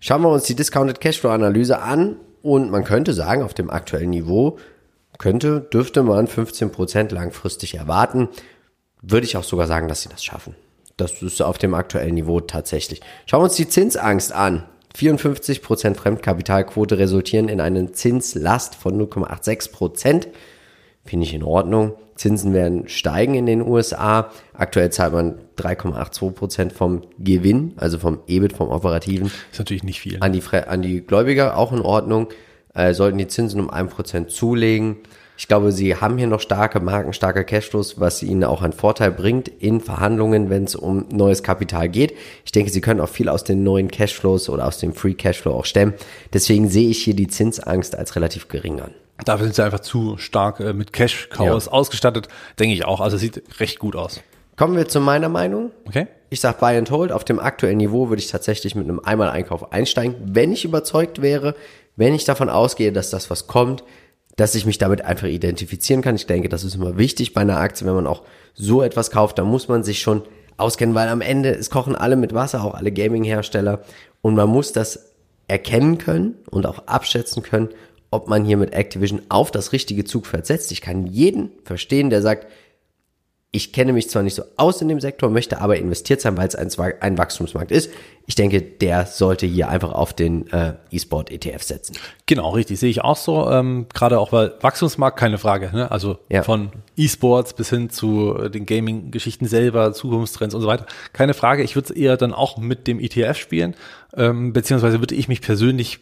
[0.00, 4.10] Schauen wir uns die Discounted Cashflow Analyse an und man könnte sagen, auf dem aktuellen
[4.10, 4.58] Niveau
[5.18, 8.28] könnte, dürfte man 15% langfristig erwarten.
[9.00, 10.54] Würde ich auch sogar sagen, dass sie das schaffen.
[10.96, 13.00] Das ist auf dem aktuellen Niveau tatsächlich.
[13.26, 14.64] Schauen wir uns die Zinsangst an.
[14.96, 20.28] 54% Fremdkapitalquote resultieren in eine Zinslast von 0,86%.
[21.04, 21.92] Finde ich in Ordnung.
[22.14, 24.30] Zinsen werden steigen in den USA.
[24.54, 30.18] Aktuell zahlt man 3,82% vom Gewinn, also vom EBIT, vom operativen, Ist natürlich nicht viel.
[30.20, 32.28] an die, an die Gläubiger auch in Ordnung.
[32.72, 34.96] Äh, sollten die Zinsen um 1% zulegen.
[35.36, 39.10] Ich glaube, sie haben hier noch starke Marken, starke Cashflows, was ihnen auch einen Vorteil
[39.10, 42.14] bringt in Verhandlungen, wenn es um neues Kapital geht.
[42.44, 45.52] Ich denke, sie können auch viel aus den neuen Cashflows oder aus dem Free Cashflow
[45.52, 45.94] auch stemmen.
[46.32, 48.92] Deswegen sehe ich hier die Zinsangst als relativ gering an.
[49.24, 51.72] Dafür sind sie einfach zu stark äh, mit Cash-Cows Ja.
[51.72, 53.00] ausgestattet, denke ich auch.
[53.00, 54.20] Also sieht recht gut aus.
[54.56, 55.70] Kommen wir zu meiner Meinung.
[55.86, 56.06] Okay?
[56.30, 57.12] Ich sag Buy and Hold.
[57.12, 61.54] Auf dem aktuellen Niveau würde ich tatsächlich mit einem Einmal-Einkauf einsteigen, wenn ich überzeugt wäre,
[61.96, 63.84] wenn ich davon ausgehe, dass das was kommt,
[64.36, 66.16] dass ich mich damit einfach identifizieren kann.
[66.16, 69.38] Ich denke, das ist immer wichtig bei einer Aktie, wenn man auch so etwas kauft,
[69.38, 70.22] da muss man sich schon
[70.56, 73.80] auskennen, weil am Ende, es kochen alle mit Wasser, auch alle Gaming-Hersteller
[74.22, 75.12] und man muss das
[75.46, 77.68] erkennen können und auch abschätzen können,
[78.14, 80.72] ob man hier mit Activision auf das richtige Zugpferd setzt.
[80.72, 82.46] Ich kann jeden verstehen, der sagt,
[83.54, 86.48] ich kenne mich zwar nicht so aus in dem Sektor, möchte aber investiert sein, weil
[86.48, 86.68] es ein,
[87.00, 87.88] ein Wachstumsmarkt ist.
[88.26, 91.94] Ich denke, der sollte hier einfach auf den äh, E-Sport-ETF setzen.
[92.26, 93.48] Genau, richtig, sehe ich auch so.
[93.48, 95.70] Ähm, Gerade auch, weil Wachstumsmarkt, keine Frage.
[95.72, 95.88] Ne?
[95.88, 96.42] Also Ja.
[96.42, 100.86] von E-Sports bis hin zu äh, den Gaming-Geschichten selber, Zukunftstrends und so weiter.
[101.12, 103.76] Keine Frage, ich würde es eher dann auch mit dem ETF spielen,
[104.16, 106.00] ähm, beziehungsweise würde ich mich persönlich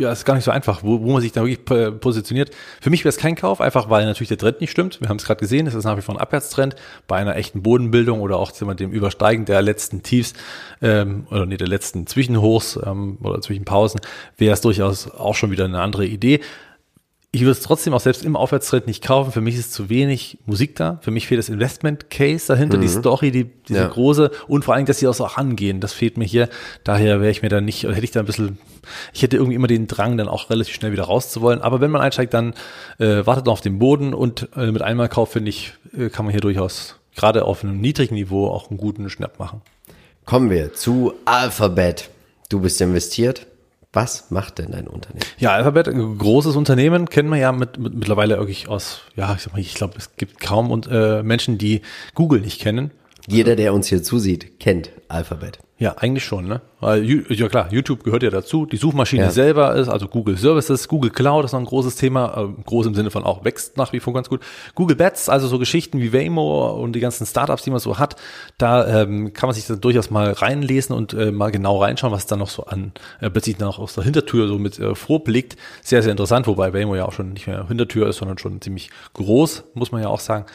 [0.00, 2.50] ja, ist gar nicht so einfach, wo, wo man sich da wirklich äh, positioniert.
[2.80, 5.00] Für mich wäre es kein Kauf, einfach weil natürlich der Trend nicht stimmt.
[5.00, 6.74] Wir haben es gerade gesehen, es ist nach wie vor ein Abwärtstrend
[7.06, 10.32] bei einer echten Bodenbildung oder auch wir, dem Übersteigen der letzten Tiefs
[10.80, 14.00] ähm, oder nee, der letzten Zwischenhochs ähm, oder Zwischenpausen
[14.38, 16.40] wäre es durchaus auch schon wieder eine andere Idee.
[17.34, 19.32] Ich würde es trotzdem auch selbst im Aufwärtstrend nicht kaufen.
[19.32, 21.00] Für mich ist zu wenig Musik da.
[21.02, 23.88] Für mich fehlt das Investment Case dahinter, die Story, die, diese Ja.
[23.88, 25.80] große und vor allem, dass sie auch so angehen.
[25.80, 26.48] Das fehlt mir hier.
[26.84, 28.58] Daher wäre ich mir da nicht, oder hätte ich da ein bisschen,
[29.12, 31.60] ich hätte irgendwie immer den Drang, dann auch relativ schnell wieder rauszuwollen.
[31.60, 32.54] Aber wenn man einsteigt, dann
[33.00, 36.30] äh, wartet noch auf den Boden und äh, mit Einmalkauf, finde ich, äh, kann man
[36.32, 39.60] hier durchaus gerade auf einem niedrigen Niveau auch einen guten Schnapp machen.
[40.24, 42.10] Kommen wir zu Alphabet.
[42.48, 43.48] Du bist investiert.
[43.94, 45.24] Was macht denn dein Unternehmen?
[45.38, 49.42] Ja, Alphabet, ein großes Unternehmen, kennen wir ja mit, mit, mittlerweile wirklich aus, ja, ich
[49.42, 51.82] sag mal, ich glaube, es gibt kaum und, äh, Menschen, die
[52.14, 52.90] Google nicht kennen.
[53.26, 55.58] Jeder, der uns hier zusieht, kennt Alphabet.
[55.76, 56.60] Ja, eigentlich schon, ne?
[56.78, 58.64] Weil, ja klar, YouTube gehört ja dazu.
[58.64, 59.30] Die Suchmaschine Ja.
[59.30, 62.94] selber ist, also Google Services, Google Cloud ist noch ein großes Thema, äh, groß im
[62.94, 64.40] Sinne von auch wächst nach wie vor ganz gut.
[64.76, 68.14] Google Bets, also so Geschichten wie Waymo und die ganzen Startups, die man so hat,
[68.56, 72.26] da ähm, kann man sich dann durchaus mal reinlesen und äh, mal genau reinschauen, was
[72.26, 75.56] da noch so an äh, plötzlich noch aus der Hintertür so mit äh, vorblickt.
[75.82, 78.90] Sehr, sehr interessant, wobei Waymo ja auch schon nicht mehr Hintertür ist, sondern schon ziemlich
[79.14, 80.46] groß, muss man ja auch sagen.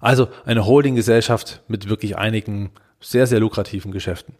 [0.00, 2.70] Also eine Holding-Gesellschaft mit wirklich einigen
[3.00, 4.34] sehr, sehr lukrativen Geschäften.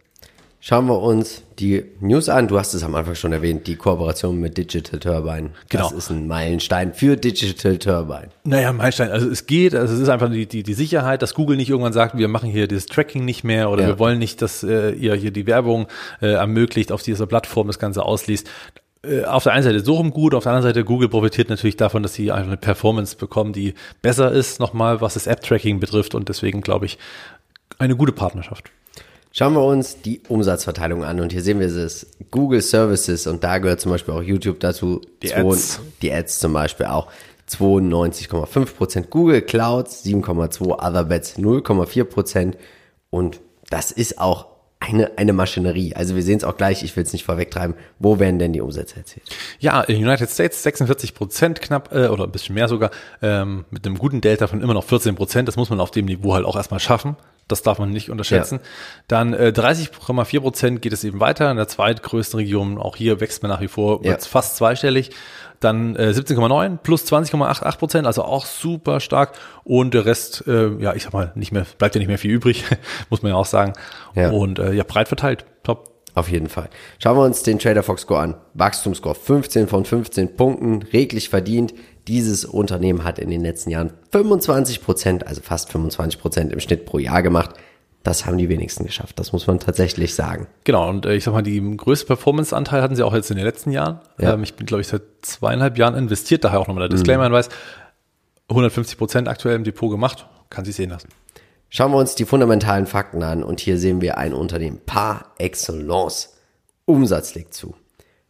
[0.61, 2.49] Schauen wir uns die News an.
[2.49, 5.51] Du hast es am Anfang schon erwähnt, die Kooperation mit Digital Turbine.
[5.69, 5.97] Das Genau.
[5.97, 8.27] ist ein Meilenstein für Digital Turbine.
[8.43, 11.55] Naja, Meilenstein, also es geht, also es ist einfach die, die, die Sicherheit, dass Google
[11.55, 13.87] nicht irgendwann sagt, wir machen hier das Tracking nicht mehr oder Ja.
[13.87, 15.87] wir wollen nicht, dass äh, ihr hier die Werbung
[16.21, 18.49] äh, ermöglicht, auf dieser Plattform das Ganze ausliest.
[19.01, 21.77] Äh, Auf der einen Seite so rum gut, auf der anderen Seite Google profitiert natürlich
[21.77, 26.15] davon, dass sie einfach eine Performance bekommen, die besser ist, nochmal, was das App-Tracking betrifft
[26.15, 26.97] und deswegen glaube ich,
[27.77, 28.71] eine gute Partnerschaft.
[29.31, 32.07] Schauen wir uns die Umsatzverteilung an und hier sehen wir es.
[32.31, 35.01] Google Services und da gehört zum Beispiel auch YouTube dazu.
[35.21, 35.81] Die Zwei- Ads.
[36.01, 37.07] Die Ads zum Beispiel auch.
[37.47, 39.09] 92,5%.
[39.09, 40.71] Google Cloud 7,2%.
[40.71, 42.53] Otherbets 0,4%.
[43.09, 44.47] Und das ist auch
[44.79, 45.93] eine, eine Maschinerie.
[45.95, 47.75] Also wir sehen es auch gleich, ich will es nicht vorwegtreiben.
[47.99, 49.27] Wo werden denn die Umsätze erzielt?
[49.59, 53.85] Ja, in United States 46 Prozent knapp äh, oder ein bisschen mehr sogar, ähm, mit
[53.85, 55.47] einem guten Delta von immer noch 14 Prozent.
[55.47, 57.15] Das muss man auf dem Niveau halt auch erstmal schaffen.
[57.49, 58.59] Das darf man nicht unterschätzen.
[59.09, 62.77] Dann äh, 30,4 Prozent geht es eben weiter in der zweitgrößten Region.
[62.77, 64.17] Auch hier wächst man nach wie vor Ja.
[64.17, 65.11] fast zweistellig.
[65.59, 69.33] Dann äh, 17,9 plus 20,88 Prozent, also auch super stark.
[69.65, 72.31] Und der Rest, äh, ja, ich sag mal, nicht mehr, bleibt ja nicht mehr viel
[72.31, 72.63] übrig,
[73.09, 73.73] muss man ja auch sagen.
[74.15, 74.29] Ja.
[74.29, 75.45] Und äh, ja, breit verteilt.
[75.63, 75.89] Top.
[76.15, 76.69] Auf jeden Fall.
[77.01, 78.35] Schauen wir uns den Trader Fox Score an.
[78.53, 81.73] Wachstumsscore 15 von 15 Punkten, reglich verdient.
[82.09, 86.87] Dieses Unternehmen hat in den letzten Jahren 25 Prozent, also fast 25 Prozent im Schnitt
[86.87, 87.51] pro Jahr gemacht.
[88.01, 89.19] Das haben die wenigsten geschafft.
[89.19, 90.47] Das muss man tatsächlich sagen.
[90.63, 93.45] Genau, und äh, ich sag mal, die größte Performance-Anteil hatten sie auch jetzt in den
[93.45, 93.99] letzten Jahren.
[94.17, 94.33] Ja.
[94.33, 97.49] Ähm, ich bin, glaube ich, seit zweieinhalb Jahren investiert, daher auch nochmal der Disclaimer-Hinweis.
[98.49, 101.09] 150 Prozent aktuell im Depot gemacht, kann sich sehen lassen.
[101.69, 106.33] Schauen wir uns die fundamentalen Fakten an und hier sehen wir ein Unternehmen par excellence.
[106.85, 107.75] Umsatz liegt zu.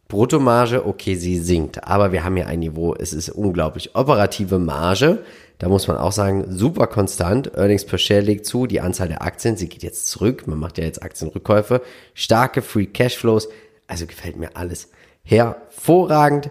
[0.10, 3.96] Bruttomarge, okay, sie sinkt, aber wir haben hier ein Niveau, es ist unglaublich.
[3.96, 5.20] Operative Marge,
[5.60, 7.52] da muss man auch sagen, super konstant.
[7.56, 10.80] Earnings per Share liegt zu, die Anzahl der Aktien, sie geht jetzt zurück, man macht
[10.80, 11.84] ja jetzt Aktienrückkäufe,
[12.16, 13.50] starke Free Cashflows,
[13.86, 14.90] also gefällt mir alles
[15.22, 16.50] hervorragend.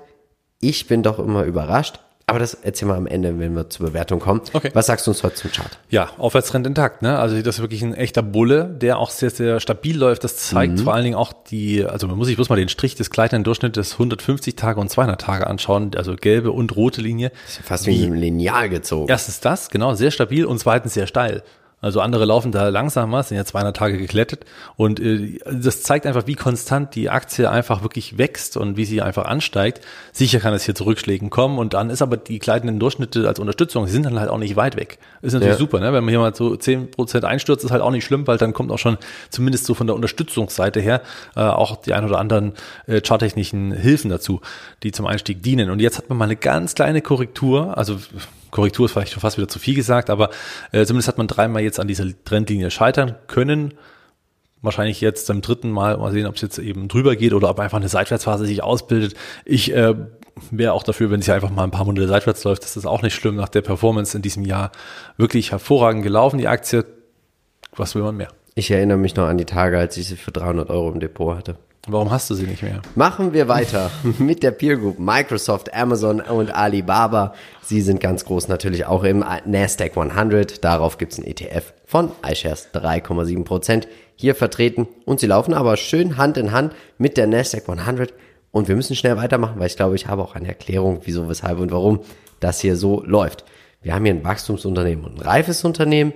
[0.61, 1.99] Ich bin doch immer überrascht.
[2.29, 4.43] Aber das erzählen wir am Ende, wenn wir zur Bewertung kommen.
[4.53, 4.71] Okay.
[4.75, 5.79] Was sagst du uns heute zum Chart?
[5.89, 7.19] Ja, Aufwärtstrend intakt, ne?
[7.19, 10.25] Also das ist wirklich ein echter Bulle, der auch sehr, sehr stabil läuft.
[10.25, 12.95] Das zeigt vor allen Dingen auch die, also man muss sich bloß mal den Strich
[12.95, 17.33] des gleitenden Durchschnittes 150 Tage und 200 Tage anschauen, also gelbe und rote Linie.
[17.65, 19.09] Fast wie ein Lineal gezogen.
[19.09, 21.43] Erstens das, genau, sehr stabil und zweitens sehr steil.
[21.81, 24.45] Also andere laufen da langsamer, sind ja 200 Tage geklettet
[24.77, 29.01] und äh, das zeigt einfach, wie konstant die Aktie einfach wirklich wächst und wie sie
[29.01, 29.81] einfach ansteigt.
[30.13, 33.39] Sicher kann es hier zu Rückschlägen kommen und dann ist aber die gleitenden Durchschnitte als
[33.39, 34.99] Unterstützung, die sind dann halt auch nicht weit weg.
[35.23, 35.59] Ist natürlich Ja.
[35.59, 35.93] super, ne?
[35.93, 38.73] wenn man hier mal so 10% einstürzt, ist halt auch nicht schlimm, weil dann kommt
[38.73, 38.99] auch schon
[39.31, 41.01] zumindest so von der Unterstützungsseite her
[41.37, 42.55] äh, auch die ein oder anderen
[42.89, 44.41] äh, charttechnischen Hilfen dazu,
[44.83, 45.71] die zum Einstieg dienen.
[45.71, 47.99] Und jetzt hat man mal eine ganz kleine Korrektur, also
[48.51, 50.31] Korrektur ist vielleicht schon fast wieder zu viel gesagt, aber
[50.73, 53.75] äh, zumindest hat man dreimal jetzt an dieser Trendlinie scheitern können.
[54.61, 57.61] Wahrscheinlich jetzt beim dritten Mal mal sehen, ob es jetzt eben drüber geht oder ob
[57.61, 59.15] einfach eine Seitwärtsphase sich ausbildet.
[59.45, 59.95] Ich äh,
[60.51, 62.87] wäre auch dafür, wenn es hier einfach mal ein paar Monate seitwärts läuft, das ist
[62.87, 64.73] auch nicht schlimm nach der Performance in diesem Jahr.
[65.17, 66.85] Wirklich hervorragend gelaufen, die Aktie.
[67.77, 68.29] Was will man mehr?
[68.55, 71.37] Ich erinnere mich noch an die Tage, als ich sie für 300 Euro im Depot
[71.37, 71.57] hatte.
[71.91, 72.83] Warum hast du sie nicht mehr?
[72.97, 74.99] Machen wir weiter mit der Peer Group.
[74.99, 77.33] Microsoft, Amazon und Alibaba.
[77.63, 80.63] Sie sind ganz groß natürlich auch im Nasdaq 100.
[80.63, 84.87] Darauf gibt es einen ETF von iShares 3,7 Prozent hier vertreten.
[85.07, 88.13] Und sie laufen aber schön Hand in Hand mit der Nasdaq 100.
[88.51, 91.59] Und wir müssen schnell weitermachen, weil ich glaube, ich habe auch eine Erklärung, wieso, weshalb
[91.59, 92.01] und warum
[92.39, 93.45] das hier so läuft.
[93.81, 96.13] Wir haben hier ein Wachstumsunternehmen und ein reifes Unternehmen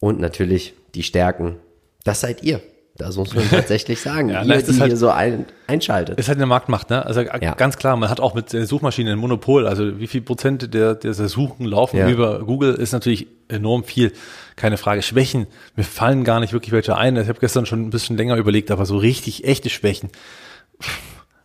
[0.00, 1.56] und natürlich die Stärken.
[2.02, 2.60] Das seid ihr.
[2.96, 4.28] Das muss man tatsächlich sagen.
[4.30, 6.16] Ja, ihr, die halt- hier so ein, einschaltet.
[6.18, 7.04] Ist halt eine Marktmacht, ne?
[7.04, 7.54] Also Ja.
[7.54, 9.66] ganz klar, man hat auch mit der Suchmaschine ein Monopol.
[9.66, 12.08] Also wie viel Prozent der, der Suchen laufen Ja.
[12.08, 14.12] über Google ist natürlich enorm viel.
[14.54, 15.02] Keine Frage.
[15.02, 17.16] Schwächen, mir fallen gar nicht wirklich welche ein.
[17.16, 20.10] Ich habe gestern schon ein bisschen länger überlegt, aber so richtig echte Schwächen,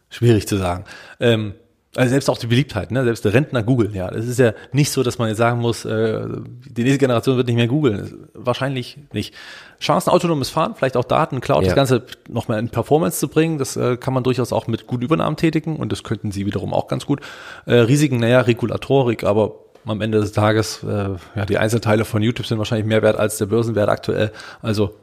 [0.10, 0.84] schwierig zu sagen.
[1.20, 1.54] Ähm,
[2.00, 3.04] also selbst auch die Beliebtheit, ne?
[3.04, 4.10] selbst der Rentner googeln, ja.
[4.10, 6.22] Das ist ja nicht so, dass man jetzt sagen muss, äh,
[6.70, 8.30] die nächste Generation wird nicht mehr googeln.
[8.34, 9.34] Wahrscheinlich nicht.
[9.82, 11.68] Chancen autonomes Fahren, vielleicht auch Daten, Cloud, Ja.
[11.68, 14.88] das Ganze noch mal in Performance zu bringen, das äh, kann man durchaus auch mit
[14.88, 17.20] guten Übernahmen tätigen und das könnten sie wiederum auch ganz gut.
[17.66, 22.45] Äh, Risiken, naja, Regulatorik, aber am Ende des Tages, äh, ja, die Einzelteile von YouTube
[22.47, 24.32] sind wahrscheinlich mehr wert als der Börsenwert aktuell.
[24.62, 24.95] Also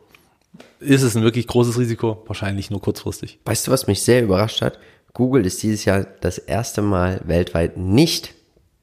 [0.80, 2.22] ist es ein wirklich großes Risiko?
[2.26, 3.38] Wahrscheinlich nur kurzfristig.
[3.44, 4.78] Weißt du, was mich sehr überrascht hat?
[5.16, 8.34] Google ist dieses Jahr das erste Mal weltweit nicht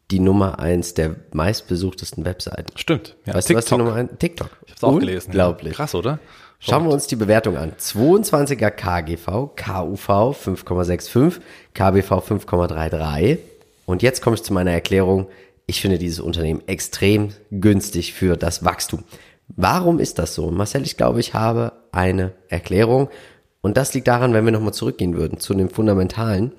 [0.09, 2.75] die Nummer eins der meistbesuchtesten Webseiten.
[2.75, 3.15] Stimmt.
[3.27, 4.09] Ja, weißt du, was die Nummer eins?
[4.17, 4.49] TikTok.
[4.65, 5.27] Ich hab's auch gelesen.
[5.27, 5.45] ja.
[5.45, 5.75] Unglaublich.
[5.75, 6.17] Krass, oder?
[6.57, 7.73] Schauen wir uns die Bewertung an.
[7.73, 11.39] 22er KGV, KUV 5,65,
[11.75, 13.37] KBV 5,33.
[13.85, 15.27] Und jetzt komme ich zu meiner Erklärung.
[15.67, 19.03] Ich finde dieses Unternehmen extrem günstig für das Wachstum.
[19.49, 20.49] Warum ist das so?
[20.49, 23.09] Marcel, ich glaube, ich habe eine Erklärung.
[23.63, 26.51] Und das liegt daran, wenn wir nochmal zurückgehen würden zu den Fundamentalen,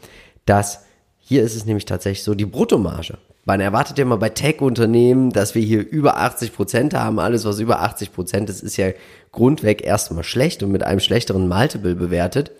[0.46, 0.86] dass
[1.18, 3.18] hier ist es nämlich tatsächlich so die Bruttomarge.
[3.44, 7.20] Man erwartet ja mal bei Tech-Unternehmen, dass wir hier über 80 Prozent haben.
[7.20, 8.88] Alles, was über 80 Prozent ist, ist ja
[9.32, 12.52] grundweg erstmal schlecht und mit einem schlechteren Multiple bewertet.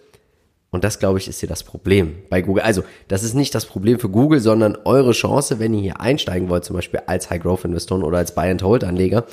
[0.71, 2.65] Und das, glaube ich, ist hier das Problem bei Google.
[2.65, 6.51] Also, das ist nicht das Problem für Google, sondern eure Chance, wenn ihr hier einsteigen
[6.51, 9.25] wollt, zum Beispiel als High-Growth-Investoren oder als Buy-and-Hold-Anleger.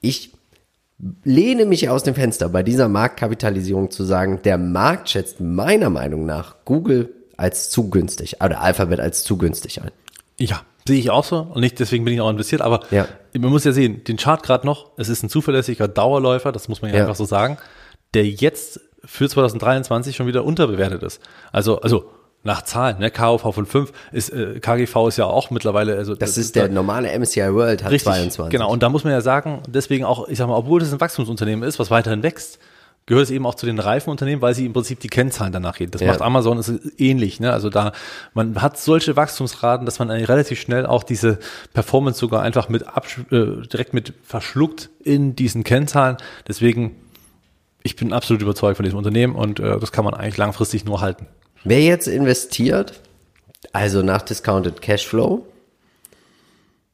[0.00, 0.32] Ich
[1.24, 6.26] lehne mich aus dem Fenster bei dieser Marktkapitalisierung zu sagen, der Markt schätzt meiner Meinung
[6.26, 9.90] nach Google als zu günstig oder Alphabet als zu günstig ein.
[10.38, 13.06] Ja, sehe ich auch so und nicht deswegen bin ich auch investiert, aber Ja.
[13.36, 16.82] man muss ja sehen, den Chart gerade noch, es ist ein zuverlässiger Dauerläufer, das muss
[16.82, 17.02] man ja, Ja.
[17.04, 17.58] einfach so sagen,
[18.14, 21.20] der jetzt für 2023 schon wieder unterbewertet ist.
[21.50, 22.10] Also, also
[22.44, 26.36] nach Zahlen, ne, KV von 5 ist, äh, KGV ist ja auch mittlerweile, also Das
[26.36, 28.50] ist der normale MSCI World hat Richtig, 22.
[28.50, 28.70] genau.
[28.70, 31.68] Und da muss man ja sagen, deswegen auch, ich sag mal, obwohl das ein Wachstumsunternehmen
[31.68, 32.58] ist, was weiterhin wächst,
[33.06, 35.76] gehört es eben auch zu den reifen Unternehmen, weil sie im Prinzip die Kennzahlen danach
[35.76, 35.90] gehen.
[35.90, 36.08] Das Ja.
[36.08, 37.52] macht Amazon ist ähnlich, ne?
[37.52, 37.92] Also da,
[38.32, 41.38] man hat solche Wachstumsraten, dass man eigentlich relativ schnell auch diese
[41.74, 46.16] Performance sogar einfach mit absch äh, direkt mit verschluckt in diesen Kennzahlen.
[46.46, 46.94] Deswegen,
[47.82, 51.00] ich bin absolut überzeugt von diesem Unternehmen und äh, das kann man eigentlich langfristig nur
[51.00, 51.26] halten.
[51.64, 53.00] Wer jetzt investiert,
[53.72, 55.46] also nach Discounted Cashflow,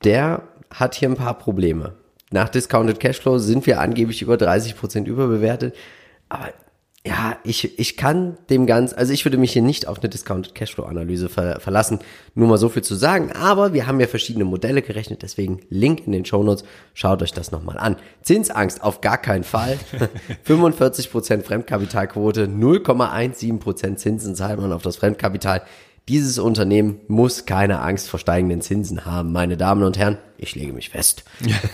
[0.04, 1.94] der hat hier ein paar Probleme.
[2.30, 5.74] nach Discounted Cashflow sind wir angeblich über 30 Prozent überbewertet.
[6.28, 6.52] Aber
[7.08, 10.54] ja, ich, ich kann dem ganz, also ich würde mich hier nicht auf eine Discounted
[10.54, 12.00] Cashflow Analyse ver, verlassen,
[12.34, 16.06] nur mal so viel zu sagen, aber wir haben ja verschiedene Modelle gerechnet, deswegen Link
[16.06, 17.96] in den Show Notes, schaut euch das nochmal an.
[18.20, 19.78] Zinsangst auf gar keinen Fall,
[20.46, 25.62] 45% Fremdkapitalquote, 0,17% Zinsen zahlt man auf das Fremdkapital.
[26.08, 30.18] Dieses Unternehmen muss keine Angst vor steigenden Zinsen haben, meine Damen und Herren.
[30.36, 31.24] Ich lege mich fest.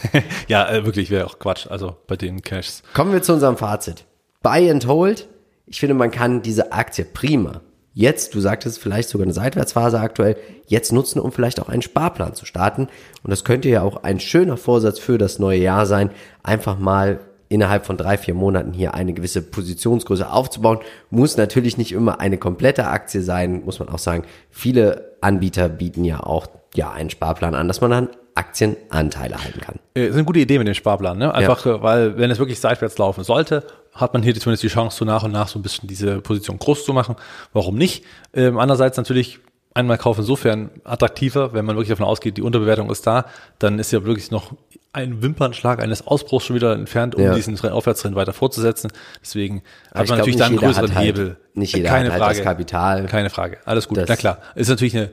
[0.49, 2.85] ja, äh, wirklich wäre auch Quatsch, also bei den Cashs.
[2.95, 4.05] Kommen wir zu unserem Fazit.
[4.45, 5.27] Buy and Hold.
[5.67, 7.63] Ich finde, man kann diese Aktie prima
[7.95, 10.37] jetzt, du sagtest vielleicht sogar eine Seitwärtsphase aktuell,
[10.67, 12.89] jetzt nutzen, um vielleicht auch einen Sparplan zu starten.
[13.23, 16.11] Und das könnte ja auch ein schöner Vorsatz für das neue Jahr sein,
[16.43, 20.81] einfach mal innerhalb von drei, vier Monaten hier eine gewisse Positionsgröße aufzubauen.
[21.11, 24.25] Muss natürlich nicht immer eine komplette Aktie sein, muss man auch sagen.
[24.51, 29.79] Viele Anbieter bieten ja auch ja einen Sparplan an, dass man dann Aktienanteile halten kann.
[29.95, 31.33] Das ist eine gute Idee mit dem Sparplan, ne?
[31.35, 31.83] Einfach, ja.
[31.83, 35.23] weil wenn es wirklich seitwärts laufen sollte, hat man hier zumindest die Chance, so nach
[35.23, 37.17] und nach so ein bisschen diese Position groß zu machen.
[37.53, 38.05] Warum nicht?
[38.33, 39.39] Ähm, andererseits natürlich
[39.73, 43.27] einmal kaufen insofern attraktiver, wenn man wirklich davon ausgeht, die Unterbewertung ist da,
[43.59, 44.53] dann ist ja wirklich noch
[44.93, 47.35] ein Wimpernschlag eines Ausbruchs schon wieder entfernt, um ja.
[47.35, 48.93] diesen Aufwärtstrend weiter fortzusetzen.
[49.21, 51.37] Deswegen Aber hat man natürlich dann einen größeren halt, Hebel.
[51.55, 53.07] Nicht jeder keine hat Frage, das Kapital.
[53.07, 53.59] Keine Frage.
[53.65, 53.99] Alles gut.
[54.07, 54.39] Na klar.
[54.55, 55.11] Ist natürlich eine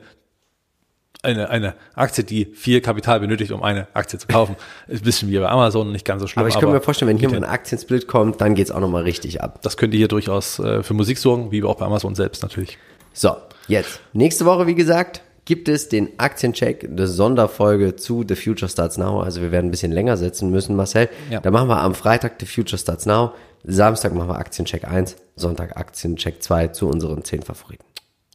[1.22, 4.56] eine, eine Aktie, die viel Kapital benötigt, um eine Aktie zu kaufen.
[4.88, 6.40] Ist ein bisschen wie bei Amazon, nicht ganz so schlimm.
[6.40, 9.04] Aber ich kann mir vorstellen, wenn hier mal ein Aktiensplit kommt, dann geht's auch nochmal
[9.04, 9.60] richtig ab.
[9.62, 12.76] Das könnte hier durchaus äh, für Musik sorgen, wie auch bei Amazon selbst natürlich.
[13.12, 13.36] So,
[13.68, 14.00] jetzt.
[14.12, 19.20] Nächste Woche, wie gesagt, gibt es den Aktiencheck, eine Sonderfolge zu The Future Starts Now.
[19.20, 21.08] Also wir werden ein bisschen länger setzen müssen, Marcel.
[21.30, 21.40] Ja.
[21.40, 23.32] Da machen wir am Freitag The Future Starts Now.
[23.64, 27.84] Samstag machen wir Aktiencheck 1, Sonntag Aktiencheck 2 zu unseren 10 Favoriten.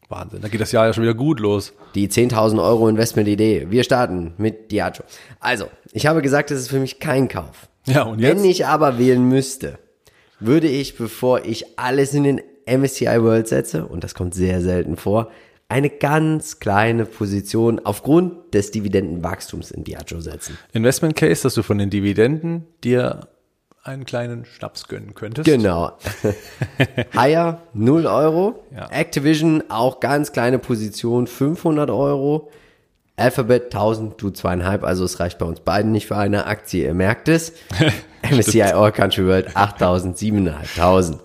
[0.10, 1.74] Wahnsinn, da geht das Jahr ja schon wieder gut los.
[1.94, 3.68] Die 10.000 Euro Investment-Idee.
[3.70, 5.04] Wir starten mit Diageo.
[5.40, 7.68] Also, ich habe gesagt, das ist für mich kein Kauf.
[7.86, 8.38] Ja, und jetzt?
[8.38, 9.80] Wenn ich aber wählen müsste,
[10.40, 14.96] würde ich, bevor ich alles in den MSCI World setze, und das kommt sehr selten
[14.96, 15.30] vor,
[15.70, 20.58] eine ganz kleine Position aufgrund des Dividendenwachstums in Diageo setzen.
[20.72, 23.28] Investment Case, dass du von den Dividenden dir
[23.88, 25.46] einen kleinen Schnaps gönnen könntest.
[25.46, 25.94] Genau.
[27.16, 28.64] Higher 0 Euro.
[28.76, 28.90] Ja.
[28.90, 32.50] Activision auch ganz kleine Position 500 Euro.
[33.16, 36.94] Alphabet 1000, du zweieinhalb, also es reicht bei uns beiden nicht für eine Aktie, ihr
[36.94, 37.54] merkt es.
[38.30, 41.20] MSCI All Country World 8000, 7500.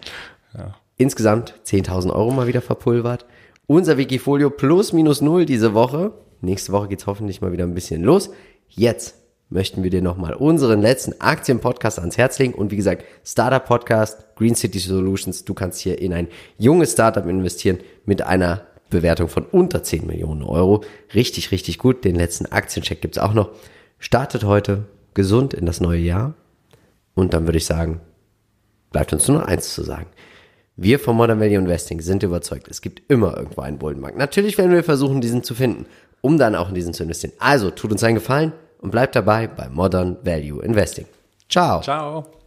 [0.57, 0.75] Ja.
[0.97, 3.27] Insgesamt 10.000 Euro mal wieder verpulvert.
[3.67, 6.13] Unser Wikifolio plus minus null diese Woche.
[6.41, 8.31] Nächste Woche geht's hoffentlich mal wieder ein bisschen los.
[8.69, 9.22] Jetzt
[9.53, 12.55] möchten wir dir nochmal unseren letzten Aktienpodcast ans Herz legen.
[12.55, 15.45] Und wie gesagt, Startup Podcast, Green City Solutions.
[15.45, 16.29] Du kannst hier in ein
[16.59, 20.83] junges Startup investieren mit einer Bewertung von unter 10 Millionen Euro.
[21.15, 22.05] Richtig, richtig gut.
[22.05, 23.51] Den letzten Aktiencheck gibt's auch noch.
[23.99, 26.35] Startet heute gesund in das neue Jahr.
[27.15, 28.01] Und dann würde ich sagen,
[28.91, 30.07] bleibt uns nur eins zu sagen.
[30.77, 34.17] Wir von Modern Value Investing sind überzeugt, es gibt immer irgendwo einen Bullenmarkt.
[34.17, 35.85] Natürlich werden wir versuchen, diesen zu finden,
[36.23, 37.35] um dann auch in diesen zu investieren.
[37.39, 41.07] Also, tut uns einen Gefallen, und bleibt dabei bei Modern Value Investing.
[41.49, 41.81] Ciao.
[41.81, 42.42] Ciao.